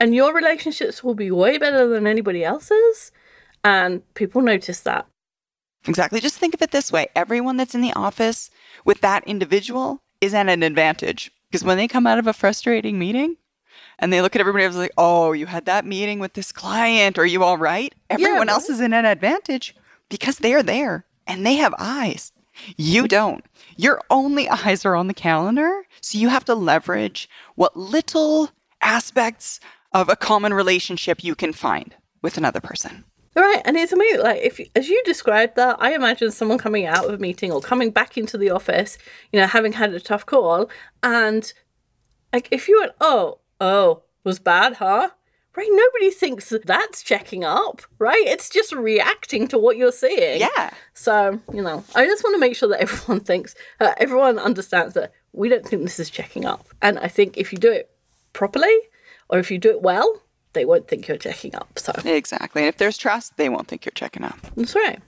And 0.00 0.14
your 0.14 0.34
relationships 0.34 1.04
will 1.04 1.14
be 1.14 1.30
way 1.30 1.58
better 1.58 1.86
than 1.86 2.06
anybody 2.06 2.44
else's. 2.44 3.12
And 3.62 4.02
people 4.14 4.40
notice 4.40 4.80
that. 4.80 5.06
Exactly. 5.86 6.20
Just 6.20 6.38
think 6.38 6.54
of 6.54 6.62
it 6.62 6.70
this 6.70 6.90
way 6.90 7.08
everyone 7.14 7.58
that's 7.58 7.74
in 7.74 7.82
the 7.82 7.92
office 7.92 8.48
with 8.86 9.02
that 9.02 9.22
individual 9.26 10.00
is 10.22 10.32
at 10.32 10.48
an 10.48 10.62
advantage. 10.62 11.30
Because 11.50 11.64
when 11.64 11.76
they 11.76 11.88
come 11.88 12.06
out 12.06 12.18
of 12.18 12.26
a 12.26 12.32
frustrating 12.32 12.98
meeting 12.98 13.36
and 13.98 14.12
they 14.12 14.22
look 14.22 14.36
at 14.36 14.40
everybody 14.40 14.64
else 14.64 14.76
like, 14.76 14.92
oh, 14.96 15.32
you 15.32 15.46
had 15.46 15.64
that 15.64 15.84
meeting 15.84 16.20
with 16.20 16.34
this 16.34 16.52
client. 16.52 17.18
Are 17.18 17.26
you 17.26 17.42
all 17.42 17.58
right? 17.58 17.94
Everyone 18.08 18.46
yeah, 18.46 18.54
else 18.54 18.68
is 18.68 18.80
in 18.80 18.92
an 18.92 19.04
advantage 19.04 19.74
because 20.08 20.38
they're 20.38 20.62
there 20.62 21.04
and 21.26 21.44
they 21.44 21.56
have 21.56 21.74
eyes. 21.78 22.32
You 22.76 23.08
don't. 23.08 23.44
Your 23.76 24.00
only 24.10 24.48
eyes 24.48 24.84
are 24.84 24.94
on 24.94 25.06
the 25.06 25.14
calendar. 25.14 25.84
So 26.00 26.18
you 26.18 26.28
have 26.28 26.44
to 26.44 26.54
leverage 26.54 27.28
what 27.54 27.76
little 27.76 28.50
aspects 28.80 29.60
of 29.92 30.08
a 30.08 30.16
common 30.16 30.54
relationship 30.54 31.24
you 31.24 31.34
can 31.34 31.52
find 31.52 31.94
with 32.22 32.36
another 32.36 32.60
person. 32.60 33.04
Right, 33.40 33.62
and 33.64 33.74
it's 33.74 33.90
amazing. 33.90 34.20
Like 34.20 34.42
if, 34.42 34.60
as 34.76 34.90
you 34.90 35.02
described 35.06 35.56
that, 35.56 35.76
I 35.80 35.94
imagine 35.94 36.30
someone 36.30 36.58
coming 36.58 36.84
out 36.84 37.06
of 37.06 37.14
a 37.14 37.18
meeting 37.18 37.50
or 37.50 37.62
coming 37.62 37.90
back 37.90 38.18
into 38.18 38.36
the 38.36 38.50
office, 38.50 38.98
you 39.32 39.40
know, 39.40 39.46
having 39.46 39.72
had 39.72 39.94
a 39.94 40.00
tough 40.00 40.26
call, 40.26 40.68
and 41.02 41.50
like 42.34 42.48
if 42.50 42.68
you 42.68 42.80
went, 42.80 42.92
oh, 43.00 43.38
oh, 43.58 44.02
was 44.24 44.38
bad, 44.38 44.74
huh? 44.74 45.08
Right, 45.56 45.70
nobody 45.72 46.10
thinks 46.10 46.52
that's 46.66 47.02
checking 47.02 47.42
up, 47.42 47.80
right? 47.98 48.22
It's 48.26 48.50
just 48.50 48.74
reacting 48.74 49.48
to 49.48 49.58
what 49.58 49.78
you're 49.78 49.90
seeing. 49.90 50.40
Yeah. 50.40 50.70
So 50.92 51.40
you 51.50 51.62
know, 51.62 51.82
I 51.94 52.04
just 52.04 52.22
want 52.22 52.34
to 52.34 52.40
make 52.40 52.54
sure 52.54 52.68
that 52.68 52.80
everyone 52.82 53.20
thinks, 53.20 53.54
uh, 53.80 53.94
everyone 53.96 54.38
understands 54.38 54.92
that 54.94 55.14
we 55.32 55.48
don't 55.48 55.66
think 55.66 55.82
this 55.82 55.98
is 55.98 56.10
checking 56.10 56.44
up, 56.44 56.68
and 56.82 56.98
I 56.98 57.08
think 57.08 57.38
if 57.38 57.52
you 57.54 57.58
do 57.58 57.72
it 57.72 57.90
properly, 58.34 58.76
or 59.30 59.38
if 59.38 59.50
you 59.50 59.56
do 59.56 59.70
it 59.70 59.80
well, 59.80 60.20
they 60.52 60.64
won't 60.64 60.88
think 60.88 61.08
you're 61.08 61.16
checking 61.16 61.54
up. 61.54 61.78
So 61.78 61.92
exactly, 62.04 62.62
and 62.62 62.68
if 62.68 62.76
there's 62.76 62.98
trust, 62.98 63.36
they 63.36 63.48
won't 63.48 63.68
think 63.68 63.84
you're 63.84 63.92
checking 63.94 64.24
up. 64.24 64.38
That's 64.56 64.74
right. 64.74 65.00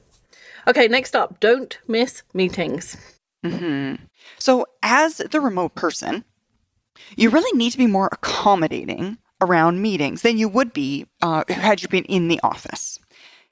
Okay, 0.68 0.86
next 0.88 1.16
up, 1.16 1.40
don't 1.40 1.76
miss 1.88 2.22
meetings. 2.34 2.96
Mm-hmm. 3.44 4.04
So, 4.38 4.66
as 4.82 5.16
the 5.16 5.40
remote 5.40 5.74
person, 5.74 6.24
you 7.16 7.30
really 7.30 7.56
need 7.58 7.70
to 7.70 7.78
be 7.78 7.86
more 7.88 8.08
accommodating 8.12 9.18
around 9.40 9.82
meetings 9.82 10.22
than 10.22 10.38
you 10.38 10.48
would 10.48 10.72
be 10.72 11.06
uh, 11.20 11.42
had 11.48 11.82
you 11.82 11.88
been 11.88 12.04
in 12.04 12.28
the 12.28 12.40
office. 12.44 12.98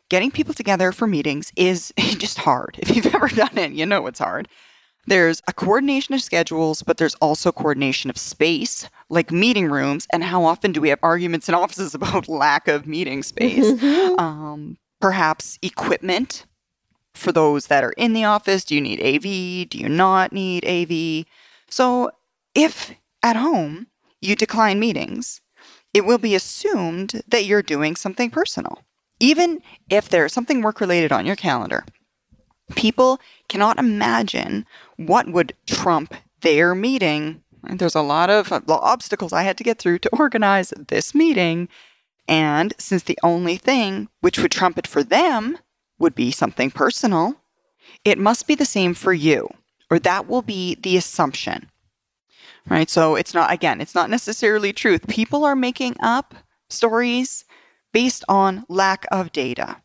Getting 0.09 0.30
people 0.30 0.54
together 0.54 0.92
for 0.92 1.06
meetings 1.06 1.52
is 1.56 1.92
just 1.99 2.38
hard. 2.38 2.76
If 2.78 2.94
you've 2.94 3.12
ever 3.14 3.28
done 3.28 3.59
it, 3.59 3.73
you 3.73 3.87
know 3.87 4.06
it's 4.06 4.20
hard. 4.20 4.49
There's 5.11 5.43
a 5.49 5.52
coordination 5.52 6.14
of 6.14 6.23
schedules, 6.23 6.83
but 6.83 6.97
there's 6.97 7.17
also 7.17 7.50
coordination 7.50 8.11
of 8.11 8.17
space, 8.17 8.88
like 9.09 9.33
meeting 9.33 9.69
rooms. 9.69 10.07
And 10.12 10.23
how 10.23 10.45
often 10.45 10.71
do 10.71 10.81
we 10.81 10.88
have 10.90 11.00
arguments 11.02 11.49
in 11.49 11.55
offices 11.57 11.97
about 11.97 12.29
lack 12.29 12.69
of 12.69 12.87
meeting 12.87 13.25
space? 13.25 13.67
Mm-hmm. 13.67 14.21
Um, 14.21 14.79
perhaps 15.00 15.59
equipment 15.62 16.47
for 17.12 17.33
those 17.33 17.67
that 17.67 17.83
are 17.83 17.90
in 17.97 18.12
the 18.12 18.23
office. 18.23 18.64
Do 18.64 18.76
you 18.76 18.81
need 18.81 19.00
AV? 19.02 19.69
Do 19.69 19.79
you 19.79 19.88
not 19.88 20.33
need 20.33 20.64
AV? 20.64 21.26
So, 21.69 22.12
if 22.55 22.93
at 23.21 23.35
home 23.35 23.88
you 24.21 24.37
decline 24.37 24.79
meetings, 24.79 25.40
it 25.93 26.05
will 26.05 26.19
be 26.19 26.37
assumed 26.37 27.21
that 27.26 27.47
you're 27.47 27.62
doing 27.62 27.97
something 27.97 28.31
personal, 28.31 28.85
even 29.19 29.61
if 29.88 30.09
there's 30.09 30.33
something 30.33 30.62
work 30.62 30.81
related 30.81 31.11
on 31.11 31.26
your 31.26 31.35
calendar. 31.35 31.85
People 32.76 33.21
cannot 33.49 33.79
imagine 33.79 34.64
what 35.07 35.28
would 35.28 35.54
trump 35.66 36.14
their 36.42 36.74
meeting. 36.74 37.42
There's 37.62 37.94
a 37.94 38.03
lot 38.03 38.29
of 38.29 38.53
uh, 38.53 38.61
obstacles 38.68 39.33
I 39.33 39.42
had 39.42 39.57
to 39.59 39.64
get 39.64 39.79
through 39.79 40.01
to 40.01 40.11
organize 40.12 40.74
this 40.88 41.14
meeting. 41.14 41.68
And 42.29 42.74
since 42.79 43.03
the 43.03 43.18
only 43.22 43.57
thing 43.57 44.09
which 44.20 44.38
would 44.38 44.53
trump 44.53 44.79
it 44.79 44.87
for 44.87 45.03
them 45.03 45.59
would 45.98 46.14
be 46.14 46.31
something 46.31 46.70
personal, 46.70 47.37
it 48.05 48.18
must 48.18 48.46
be 48.46 48.55
the 48.55 48.64
same 48.64 48.94
for 48.94 49.12
you, 49.12 49.48
or 49.90 49.98
that 50.01 50.29
will 50.29 50.42
be 50.42 50.74
the 50.77 50.96
assumption. 50.96 51.70
Right? 52.68 52.90
So 52.90 53.16
it's 53.16 53.35
not, 53.35 53.51
again, 53.53 53.81
it's 53.81 53.94
not 53.94 54.11
necessarily 54.11 54.72
truth. 54.72 55.09
People 55.09 55.44
are 55.44 55.57
making 55.57 55.96
up 56.01 56.35
stories 56.68 57.44
based 57.92 58.22
on 58.29 58.64
lack 58.68 59.07
of 59.11 59.33
data. 59.33 59.79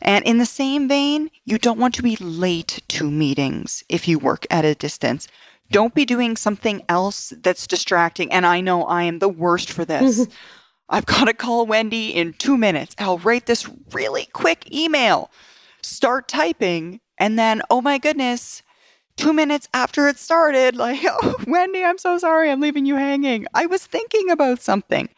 And 0.00 0.24
in 0.24 0.38
the 0.38 0.46
same 0.46 0.88
vein, 0.88 1.30
you 1.44 1.58
don't 1.58 1.78
want 1.78 1.94
to 1.94 2.02
be 2.02 2.16
late 2.16 2.82
to 2.88 3.10
meetings 3.10 3.84
if 3.88 4.06
you 4.06 4.18
work 4.18 4.46
at 4.50 4.64
a 4.64 4.74
distance. 4.74 5.28
Don't 5.70 5.94
be 5.94 6.04
doing 6.04 6.36
something 6.36 6.82
else 6.88 7.32
that's 7.42 7.66
distracting. 7.66 8.30
And 8.32 8.44
I 8.44 8.60
know 8.60 8.84
I 8.84 9.04
am 9.04 9.18
the 9.18 9.28
worst 9.28 9.70
for 9.70 9.84
this. 9.84 10.20
Mm-hmm. 10.20 10.32
I've 10.90 11.06
got 11.06 11.24
to 11.24 11.34
call 11.34 11.66
Wendy 11.66 12.10
in 12.10 12.34
two 12.34 12.56
minutes. 12.58 12.94
I'll 12.98 13.18
write 13.18 13.46
this 13.46 13.68
really 13.92 14.26
quick 14.26 14.70
email, 14.70 15.30
start 15.82 16.28
typing, 16.28 17.00
and 17.18 17.38
then, 17.38 17.62
oh 17.70 17.80
my 17.80 17.98
goodness, 17.98 18.62
two 19.16 19.32
minutes 19.32 19.68
after 19.72 20.08
it 20.08 20.18
started, 20.18 20.76
like, 20.76 21.00
oh, 21.04 21.36
Wendy, 21.46 21.84
I'm 21.84 21.98
so 21.98 22.18
sorry. 22.18 22.50
I'm 22.50 22.60
leaving 22.60 22.86
you 22.86 22.96
hanging. 22.96 23.46
I 23.54 23.66
was 23.66 23.86
thinking 23.86 24.30
about 24.30 24.60
something. 24.60 25.08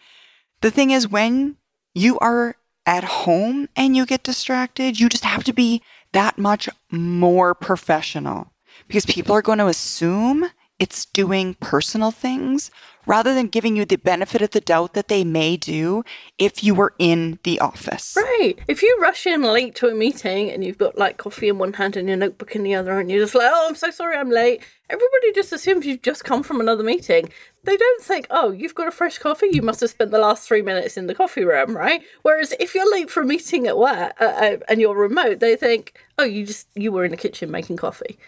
The 0.61 0.71
thing 0.71 0.91
is, 0.91 1.09
when 1.09 1.57
you 1.95 2.19
are 2.21 2.57
at 2.87 3.05
home 3.05 3.69
and 3.77 3.97
you 3.97 4.07
get 4.07 4.23
distracted, 4.23 4.99
you 4.99 5.09
just 5.09 5.25
have 5.25 5.45
to 5.45 5.53
be 5.53 5.83
that 6.13 6.39
much 6.39 6.69
more 6.91 7.55
professional 7.55 8.53
because 8.89 9.05
people 9.05 9.35
are 9.35 9.43
going 9.43 9.59
to 9.59 9.67
assume 9.67 10.49
it's 10.79 11.07
doing 11.07 11.55
personal 11.55 12.11
things 12.11 12.71
rather 13.07 13.35
than 13.35 13.47
giving 13.47 13.77
you 13.77 13.85
the 13.85 13.97
benefit 13.97 14.43
of 14.43 14.51
the 14.51 14.61
doubt 14.61 14.93
that 14.95 15.09
they 15.09 15.25
may 15.25 15.57
do 15.57 16.05
if 16.39 16.63
you 16.63 16.75
were 16.75 16.93
in 16.99 17.39
the 17.45 17.59
office. 17.61 18.15
Right. 18.17 18.59
If 18.69 18.83
you 18.83 18.99
rush 19.01 19.27
in 19.27 19.43
late 19.43 19.75
to 19.77 19.89
a 19.89 19.95
meeting 19.95 20.51
and 20.51 20.65
you've 20.65 20.79
got 20.79 20.99
like 20.99 21.17
coffee 21.17 21.49
in 21.49 21.59
one 21.59 21.73
hand 21.73 21.97
and 21.97 22.09
your 22.09 22.17
notebook 22.17 22.55
in 22.55 22.63
the 22.63 22.75
other, 22.75 22.99
and 22.99 23.11
you're 23.11 23.23
just 23.23 23.35
like, 23.35 23.51
oh, 23.51 23.67
I'm 23.69 23.77
so 23.77 23.91
sorry 23.91 24.17
I'm 24.17 24.31
late, 24.31 24.63
everybody 24.91 25.33
just 25.33 25.53
assumes 25.53 25.87
you've 25.87 26.03
just 26.03 26.25
come 26.25 26.43
from 26.43 26.61
another 26.61 26.83
meeting. 26.83 27.31
They 27.67 27.77
don't 27.77 28.03
think, 28.03 28.27
oh, 28.31 28.51
you've 28.51 28.75
got 28.75 28.89
a 28.89 28.93
fresh 28.93 29.19
coffee, 29.19 29.49
you 29.53 29.61
must 29.61 29.81
have 29.81 29.91
spent 29.91 30.11
the 30.11 30.19
last 30.19 30.47
three 30.47 30.63
minutes 30.63 30.97
in 30.97 31.07
the 31.07 31.15
coffee 31.15 31.45
room, 31.45 31.77
right? 31.77 32.01
Whereas 32.23 32.55
if 32.59 32.75
you're 32.75 32.91
late 32.91 33.11
for 33.11 33.23
a 33.23 33.27
meeting 33.27 33.67
at 33.67 33.77
work 33.77 34.15
uh, 34.21 34.25
uh, 34.25 34.57
and 34.69 34.81
you're 34.81 34.97
remote, 34.97 35.41
they 35.41 35.57
think, 35.57 35.99
oh, 36.19 36.25
you 36.25 36.47
just, 36.47 36.69
you 36.75 36.93
were 36.93 37.05
in 37.05 37.11
the 37.11 37.17
kitchen 37.17 37.51
making 37.51 37.77
coffee. 37.77 38.19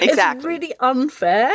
Exactly. 0.00 0.38
It's 0.38 0.44
really 0.44 0.74
unfair 0.80 1.52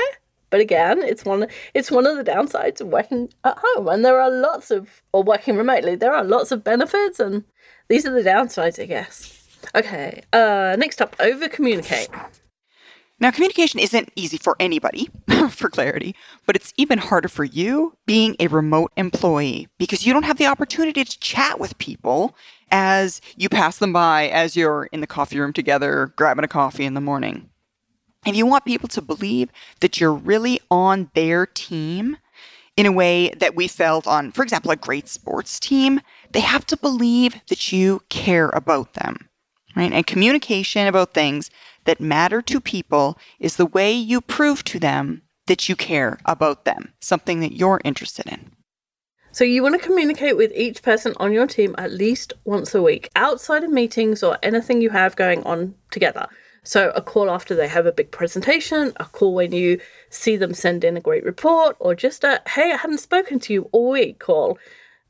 but 0.49 0.61
again, 0.61 1.01
it's 1.01 1.25
one 1.25 1.47
it's 1.73 1.91
one 1.91 2.07
of 2.07 2.15
the 2.15 2.23
downsides 2.23 2.79
of 2.79 2.87
working 2.87 3.29
at 3.43 3.57
home. 3.61 3.89
And 3.89 4.05
there 4.05 4.21
are 4.21 4.31
lots 4.31 4.71
of 4.71 5.01
or 5.11 5.21
working 5.21 5.57
remotely. 5.57 5.95
There 5.95 6.13
are 6.13 6.23
lots 6.23 6.49
of 6.51 6.63
benefits 6.63 7.19
and 7.19 7.43
these 7.89 8.05
are 8.05 8.13
the 8.13 8.27
downsides, 8.27 8.81
I 8.81 8.85
guess. 8.85 9.45
Okay. 9.75 10.23
Uh 10.31 10.77
next 10.79 11.01
up, 11.01 11.13
over 11.19 11.49
communicate. 11.49 12.07
Now, 13.19 13.31
communication 13.31 13.79
isn't 13.79 14.11
easy 14.15 14.37
for 14.37 14.57
anybody, 14.59 15.09
for 15.49 15.69
clarity, 15.69 16.15
but 16.45 16.55
it's 16.55 16.73
even 16.75 16.97
harder 16.97 17.29
for 17.29 17.45
you 17.45 17.95
being 18.05 18.35
a 18.39 18.47
remote 18.47 18.91
employee 18.97 19.69
because 19.77 20.05
you 20.05 20.11
don't 20.11 20.23
have 20.23 20.37
the 20.37 20.47
opportunity 20.47 21.05
to 21.05 21.19
chat 21.19 21.59
with 21.59 21.77
people 21.77 22.35
as 22.71 23.21
you 23.37 23.47
pass 23.47 23.77
them 23.77 23.93
by 23.93 24.27
as 24.27 24.57
you're 24.57 24.89
in 24.91 24.99
the 24.99 25.07
coffee 25.07 25.39
room 25.39 25.53
together, 25.53 26.11
grabbing 26.17 26.43
a 26.43 26.49
coffee 26.49 26.83
in 26.83 26.93
the 26.93 27.01
morning. 27.01 27.49
If 28.25 28.35
you 28.35 28.45
want 28.45 28.65
people 28.65 28.89
to 28.89 29.01
believe 29.01 29.49
that 29.79 30.01
you're 30.01 30.13
really 30.13 30.59
on 30.69 31.09
their 31.13 31.45
team 31.45 32.17
in 32.75 32.85
a 32.85 32.91
way 32.91 33.29
that 33.37 33.55
we 33.55 33.67
felt 33.67 34.07
on, 34.07 34.31
for 34.31 34.43
example, 34.43 34.71
a 34.71 34.75
great 34.75 35.07
sports 35.07 35.59
team, 35.59 36.01
they 36.31 36.41
have 36.41 36.65
to 36.65 36.75
believe 36.75 37.35
that 37.47 37.71
you 37.71 38.01
care 38.09 38.49
about 38.49 38.93
them, 38.93 39.29
right? 39.75 39.91
And 39.91 40.07
communication 40.07 40.87
about 40.87 41.13
things 41.13 41.49
that 41.85 41.99
matter 41.99 42.41
to 42.43 42.59
people 42.59 43.17
is 43.39 43.57
the 43.57 43.65
way 43.65 43.91
you 43.91 44.21
prove 44.21 44.63
to 44.65 44.79
them 44.79 45.21
that 45.47 45.69
you 45.69 45.75
care 45.75 46.17
about 46.25 46.65
them, 46.65 46.93
something 46.99 47.39
that 47.41 47.53
you're 47.53 47.81
interested 47.83 48.25
in. 48.27 48.51
So, 49.31 49.43
you 49.43 49.61
want 49.63 49.79
to 49.79 49.85
communicate 49.85 50.37
with 50.37 50.53
each 50.55 50.81
person 50.81 51.13
on 51.17 51.33
your 51.33 51.45
team 51.45 51.75
at 51.77 51.91
least 51.91 52.31
once 52.45 52.73
a 52.73 52.81
week, 52.81 53.09
outside 53.17 53.65
of 53.65 53.69
meetings 53.69 54.23
or 54.23 54.37
anything 54.41 54.81
you 54.81 54.91
have 54.91 55.17
going 55.17 55.43
on 55.43 55.75
together. 55.91 56.27
So, 56.63 56.91
a 56.95 57.01
call 57.01 57.29
after 57.29 57.53
they 57.53 57.67
have 57.67 57.85
a 57.85 57.91
big 57.91 58.11
presentation, 58.11 58.93
a 58.95 59.03
call 59.05 59.35
when 59.35 59.51
you 59.51 59.79
see 60.09 60.37
them 60.37 60.53
send 60.53 60.85
in 60.85 60.95
a 60.95 61.01
great 61.01 61.25
report, 61.25 61.75
or 61.79 61.95
just 61.95 62.23
a 62.23 62.41
hey, 62.47 62.71
I 62.71 62.77
hadn't 62.77 62.99
spoken 62.99 63.39
to 63.41 63.53
you 63.53 63.69
all 63.73 63.91
week 63.91 64.19
call. 64.19 64.57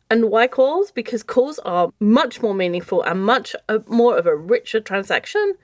And 0.09 0.29
why 0.29 0.47
calls? 0.47 0.91
Because 0.91 1.23
calls 1.23 1.59
are 1.59 1.91
much 1.99 2.41
more 2.41 2.53
meaningful 2.53 3.01
and 3.03 3.25
much 3.25 3.55
uh, 3.69 3.79
more 3.87 4.17
of 4.17 4.27
a 4.27 4.35
richer 4.35 4.79
transaction 4.79 5.55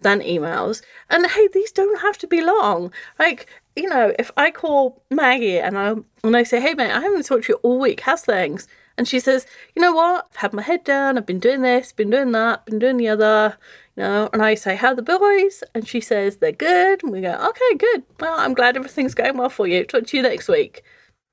than 0.00 0.20
emails. 0.20 0.82
And 1.10 1.26
hey, 1.26 1.48
these 1.52 1.72
don't 1.72 2.00
have 2.00 2.18
to 2.18 2.26
be 2.26 2.40
long. 2.40 2.92
Like, 3.18 3.46
you 3.74 3.88
know, 3.88 4.14
if 4.18 4.30
I 4.36 4.50
call 4.50 5.02
Maggie 5.10 5.58
and 5.58 5.76
I 5.76 5.94
and 6.22 6.36
I 6.36 6.44
say, 6.44 6.60
"Hey, 6.60 6.74
mate, 6.74 6.92
I 6.92 7.00
haven't 7.00 7.26
talked 7.26 7.44
to 7.44 7.54
you 7.54 7.60
all 7.62 7.80
week. 7.80 8.00
How's 8.00 8.22
things?" 8.22 8.68
And 8.98 9.06
she 9.06 9.20
says, 9.20 9.46
You 9.76 9.80
know 9.80 9.92
what? 9.92 10.26
I've 10.32 10.36
had 10.36 10.52
my 10.52 10.62
head 10.62 10.82
down. 10.82 11.16
I've 11.16 11.24
been 11.24 11.38
doing 11.38 11.62
this, 11.62 11.92
been 11.92 12.10
doing 12.10 12.32
that, 12.32 12.66
been 12.66 12.80
doing 12.80 12.96
the 12.96 13.08
other. 13.08 13.56
You 13.96 14.02
know, 14.02 14.28
and 14.32 14.42
I 14.42 14.56
say, 14.56 14.74
How 14.74 14.92
the 14.92 15.02
boys? 15.02 15.62
And 15.72 15.86
she 15.86 16.00
says, 16.00 16.38
They're 16.38 16.50
good. 16.50 17.04
And 17.04 17.12
we 17.12 17.20
go, 17.20 17.32
Okay, 17.32 17.76
good. 17.78 18.02
Well, 18.18 18.38
I'm 18.38 18.54
glad 18.54 18.76
everything's 18.76 19.14
going 19.14 19.38
well 19.38 19.50
for 19.50 19.68
you. 19.68 19.84
Talk 19.84 20.08
to 20.08 20.16
you 20.16 20.24
next 20.24 20.48
week. 20.48 20.82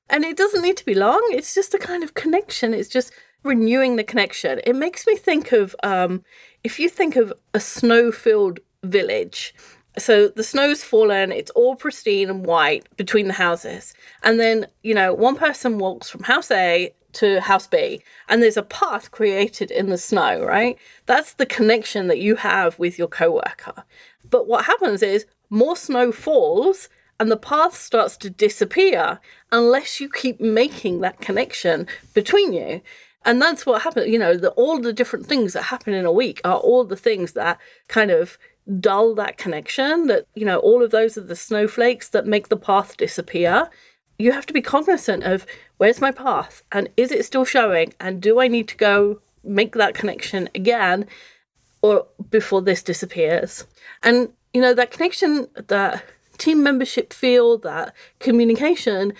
And 0.08 0.24
it 0.24 0.36
doesn't 0.36 0.62
need 0.62 0.76
to 0.76 0.84
be 0.84 0.94
long. 0.94 1.22
It's 1.30 1.54
just 1.54 1.74
a 1.74 1.78
kind 1.78 2.02
of 2.02 2.14
connection. 2.14 2.74
It's 2.74 2.88
just 2.88 3.12
renewing 3.42 3.96
the 3.96 4.04
connection. 4.04 4.60
It 4.64 4.76
makes 4.76 5.06
me 5.06 5.16
think 5.16 5.52
of 5.52 5.74
um, 5.82 6.24
if 6.64 6.78
you 6.78 6.88
think 6.88 7.16
of 7.16 7.32
a 7.54 7.60
snow 7.60 8.12
filled 8.12 8.60
village. 8.82 9.54
So 9.98 10.28
the 10.28 10.44
snow's 10.44 10.84
fallen, 10.84 11.32
it's 11.32 11.50
all 11.52 11.74
pristine 11.74 12.28
and 12.28 12.44
white 12.44 12.84
between 12.96 13.28
the 13.28 13.32
houses. 13.32 13.94
And 14.22 14.38
then, 14.38 14.66
you 14.82 14.94
know, 14.94 15.14
one 15.14 15.36
person 15.36 15.78
walks 15.78 16.10
from 16.10 16.22
house 16.22 16.50
A 16.50 16.92
to 17.14 17.40
house 17.40 17.66
B, 17.66 18.02
and 18.28 18.42
there's 18.42 18.58
a 18.58 18.62
path 18.62 19.10
created 19.10 19.70
in 19.70 19.88
the 19.88 19.96
snow, 19.96 20.44
right? 20.44 20.76
That's 21.06 21.34
the 21.34 21.46
connection 21.46 22.08
that 22.08 22.18
you 22.18 22.36
have 22.36 22.78
with 22.78 22.98
your 22.98 23.08
coworker. 23.08 23.84
But 24.28 24.46
what 24.46 24.66
happens 24.66 25.02
is 25.02 25.24
more 25.48 25.76
snow 25.76 26.12
falls 26.12 26.90
and 27.18 27.30
the 27.30 27.36
path 27.36 27.74
starts 27.76 28.16
to 28.18 28.30
disappear 28.30 29.20
unless 29.52 30.00
you 30.00 30.08
keep 30.10 30.40
making 30.40 31.00
that 31.00 31.20
connection 31.20 31.86
between 32.14 32.52
you. 32.52 32.80
And 33.24 33.42
that's 33.42 33.66
what 33.66 33.82
happens, 33.82 34.08
you 34.08 34.18
know, 34.18 34.36
the, 34.36 34.50
all 34.50 34.78
the 34.78 34.92
different 34.92 35.26
things 35.26 35.52
that 35.54 35.62
happen 35.62 35.94
in 35.94 36.04
a 36.04 36.12
week 36.12 36.40
are 36.44 36.58
all 36.58 36.84
the 36.84 36.96
things 36.96 37.32
that 37.32 37.58
kind 37.88 38.10
of 38.10 38.38
dull 38.80 39.14
that 39.14 39.38
connection 39.38 40.08
that 40.08 40.26
you 40.34 40.44
know 40.44 40.58
all 40.58 40.82
of 40.82 40.90
those 40.90 41.16
are 41.16 41.22
the 41.22 41.36
snowflakes 41.36 42.08
that 42.08 42.26
make 42.26 42.48
the 42.48 42.56
path 42.56 42.96
disappear 42.96 43.70
you 44.18 44.32
have 44.32 44.46
to 44.46 44.52
be 44.52 44.60
cognizant 44.60 45.22
of 45.22 45.46
where's 45.76 46.00
my 46.00 46.10
path 46.10 46.64
and 46.72 46.88
is 46.96 47.12
it 47.12 47.24
still 47.24 47.44
showing 47.44 47.94
and 48.00 48.20
do 48.20 48.40
i 48.40 48.48
need 48.48 48.66
to 48.66 48.76
go 48.76 49.20
make 49.44 49.74
that 49.74 49.94
connection 49.94 50.48
again 50.54 51.06
or 51.82 52.04
before 52.30 52.60
this 52.60 52.82
disappears 52.82 53.64
and 54.02 54.28
you 54.52 54.60
know 54.60 54.74
that 54.74 54.90
connection 54.90 55.46
that 55.68 56.02
team 56.36 56.62
membership 56.62 57.12
feel 57.12 57.58
that 57.58 57.94
communication 58.20 59.12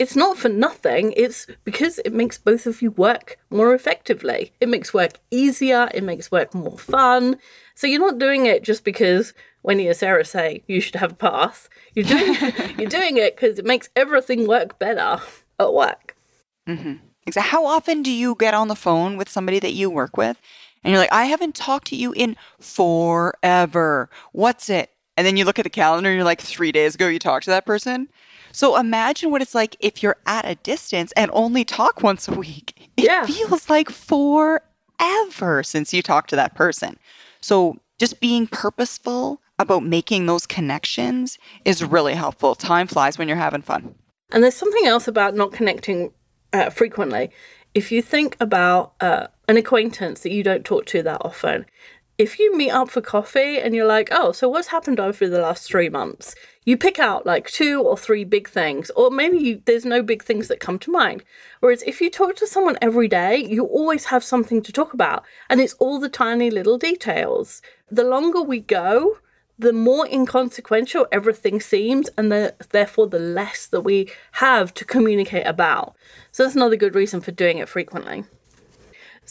it's 0.00 0.16
not 0.16 0.38
for 0.38 0.48
nothing. 0.48 1.12
It's 1.14 1.46
because 1.64 1.98
it 2.06 2.14
makes 2.14 2.38
both 2.38 2.66
of 2.66 2.80
you 2.80 2.90
work 2.92 3.36
more 3.50 3.74
effectively. 3.74 4.50
It 4.58 4.70
makes 4.70 4.94
work 4.94 5.20
easier. 5.30 5.90
It 5.92 6.02
makes 6.02 6.32
work 6.32 6.54
more 6.54 6.78
fun. 6.78 7.36
So 7.74 7.86
you're 7.86 8.00
not 8.00 8.18
doing 8.18 8.46
it 8.46 8.64
just 8.64 8.82
because 8.82 9.34
Wendy 9.62 9.86
and 9.86 9.96
Sarah 9.96 10.24
say 10.24 10.62
you 10.68 10.80
should 10.80 10.94
have 10.94 11.12
a 11.12 11.16
path. 11.16 11.68
You're 11.94 12.06
doing 12.06 12.34
you're 12.78 12.88
doing 12.88 13.18
it 13.18 13.36
because 13.36 13.58
it 13.58 13.66
makes 13.66 13.90
everything 13.94 14.46
work 14.48 14.78
better 14.78 15.20
at 15.58 15.74
work. 15.74 16.16
Mm-hmm. 16.66 16.94
Exactly. 17.26 17.50
How 17.50 17.66
often 17.66 18.02
do 18.02 18.10
you 18.10 18.34
get 18.36 18.54
on 18.54 18.68
the 18.68 18.74
phone 18.74 19.18
with 19.18 19.28
somebody 19.28 19.58
that 19.58 19.72
you 19.72 19.90
work 19.90 20.16
with, 20.16 20.40
and 20.82 20.92
you're 20.92 21.00
like, 21.00 21.12
"I 21.12 21.24
haven't 21.26 21.54
talked 21.54 21.88
to 21.88 21.96
you 21.96 22.12
in 22.12 22.36
forever. 22.58 24.08
What's 24.32 24.70
it?" 24.70 24.90
And 25.20 25.26
then 25.26 25.36
you 25.36 25.44
look 25.44 25.58
at 25.58 25.64
the 25.64 25.68
calendar, 25.68 26.08
and 26.08 26.16
you're 26.16 26.24
like, 26.24 26.40
three 26.40 26.72
days 26.72 26.94
ago 26.94 27.06
you 27.06 27.18
talked 27.18 27.44
to 27.44 27.50
that 27.50 27.66
person. 27.66 28.08
So 28.52 28.78
imagine 28.78 29.30
what 29.30 29.42
it's 29.42 29.54
like 29.54 29.76
if 29.78 30.02
you're 30.02 30.16
at 30.24 30.46
a 30.46 30.54
distance 30.54 31.12
and 31.14 31.30
only 31.34 31.62
talk 31.62 32.02
once 32.02 32.26
a 32.26 32.32
week. 32.32 32.88
It 32.96 33.04
yeah. 33.04 33.26
feels 33.26 33.68
like 33.68 33.90
forever 33.90 35.62
since 35.62 35.92
you 35.92 36.00
talked 36.00 36.30
to 36.30 36.36
that 36.36 36.54
person. 36.54 36.98
So 37.42 37.76
just 37.98 38.18
being 38.18 38.46
purposeful 38.46 39.42
about 39.58 39.84
making 39.84 40.24
those 40.24 40.46
connections 40.46 41.36
is 41.66 41.84
really 41.84 42.14
helpful. 42.14 42.54
Time 42.54 42.86
flies 42.86 43.18
when 43.18 43.28
you're 43.28 43.36
having 43.36 43.60
fun. 43.60 43.94
And 44.32 44.42
there's 44.42 44.56
something 44.56 44.86
else 44.86 45.06
about 45.06 45.34
not 45.34 45.52
connecting 45.52 46.12
uh, 46.54 46.70
frequently. 46.70 47.30
If 47.74 47.92
you 47.92 48.00
think 48.00 48.38
about 48.40 48.94
uh, 49.02 49.26
an 49.48 49.58
acquaintance 49.58 50.20
that 50.20 50.32
you 50.32 50.42
don't 50.42 50.64
talk 50.64 50.86
to 50.86 51.02
that 51.02 51.20
often, 51.26 51.66
if 52.20 52.38
you 52.38 52.54
meet 52.54 52.70
up 52.70 52.90
for 52.90 53.00
coffee 53.00 53.58
and 53.58 53.74
you're 53.74 53.86
like, 53.86 54.10
oh, 54.12 54.30
so 54.30 54.46
what's 54.46 54.68
happened 54.68 55.00
over 55.00 55.26
the 55.26 55.40
last 55.40 55.66
three 55.66 55.88
months? 55.88 56.34
You 56.66 56.76
pick 56.76 56.98
out 56.98 57.24
like 57.24 57.48
two 57.48 57.80
or 57.82 57.96
three 57.96 58.24
big 58.24 58.46
things, 58.46 58.90
or 58.90 59.10
maybe 59.10 59.38
you, 59.38 59.62
there's 59.64 59.86
no 59.86 60.02
big 60.02 60.22
things 60.22 60.48
that 60.48 60.60
come 60.60 60.78
to 60.80 60.90
mind. 60.90 61.24
Whereas 61.60 61.82
if 61.84 61.98
you 62.02 62.10
talk 62.10 62.36
to 62.36 62.46
someone 62.46 62.76
every 62.82 63.08
day, 63.08 63.38
you 63.38 63.64
always 63.64 64.04
have 64.04 64.22
something 64.22 64.60
to 64.64 64.70
talk 64.70 64.92
about, 64.92 65.24
and 65.48 65.62
it's 65.62 65.72
all 65.78 65.98
the 65.98 66.10
tiny 66.10 66.50
little 66.50 66.76
details. 66.76 67.62
The 67.90 68.04
longer 68.04 68.42
we 68.42 68.60
go, 68.60 69.16
the 69.58 69.72
more 69.72 70.06
inconsequential 70.06 71.06
everything 71.10 71.58
seems, 71.58 72.10
and 72.18 72.30
the, 72.30 72.54
therefore 72.68 73.06
the 73.06 73.18
less 73.18 73.66
that 73.68 73.80
we 73.80 74.10
have 74.32 74.74
to 74.74 74.84
communicate 74.84 75.46
about. 75.46 75.96
So 76.32 76.42
that's 76.42 76.54
another 76.54 76.76
good 76.76 76.94
reason 76.94 77.22
for 77.22 77.30
doing 77.30 77.56
it 77.56 77.68
frequently. 77.70 78.24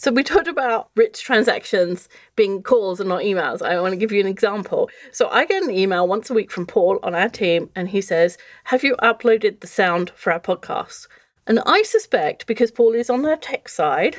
So 0.00 0.10
we 0.10 0.22
talked 0.24 0.48
about 0.48 0.88
rich 0.96 1.22
transactions 1.22 2.08
being 2.34 2.62
calls 2.62 3.00
and 3.00 3.10
not 3.10 3.20
emails. 3.20 3.60
I 3.60 3.78
want 3.82 3.92
to 3.92 3.98
give 3.98 4.12
you 4.12 4.20
an 4.20 4.26
example. 4.26 4.88
So 5.12 5.28
I 5.28 5.44
get 5.44 5.62
an 5.62 5.70
email 5.70 6.08
once 6.08 6.30
a 6.30 6.34
week 6.34 6.50
from 6.50 6.64
Paul 6.64 6.98
on 7.02 7.14
our 7.14 7.28
team, 7.28 7.68
and 7.76 7.86
he 7.86 8.00
says, 8.00 8.38
Have 8.64 8.82
you 8.82 8.96
uploaded 9.02 9.60
the 9.60 9.66
sound 9.66 10.10
for 10.16 10.32
our 10.32 10.40
podcast? 10.40 11.06
And 11.46 11.60
I 11.66 11.82
suspect 11.82 12.46
because 12.46 12.70
Paul 12.70 12.94
is 12.94 13.10
on 13.10 13.26
our 13.26 13.36
tech 13.36 13.68
side 13.68 14.16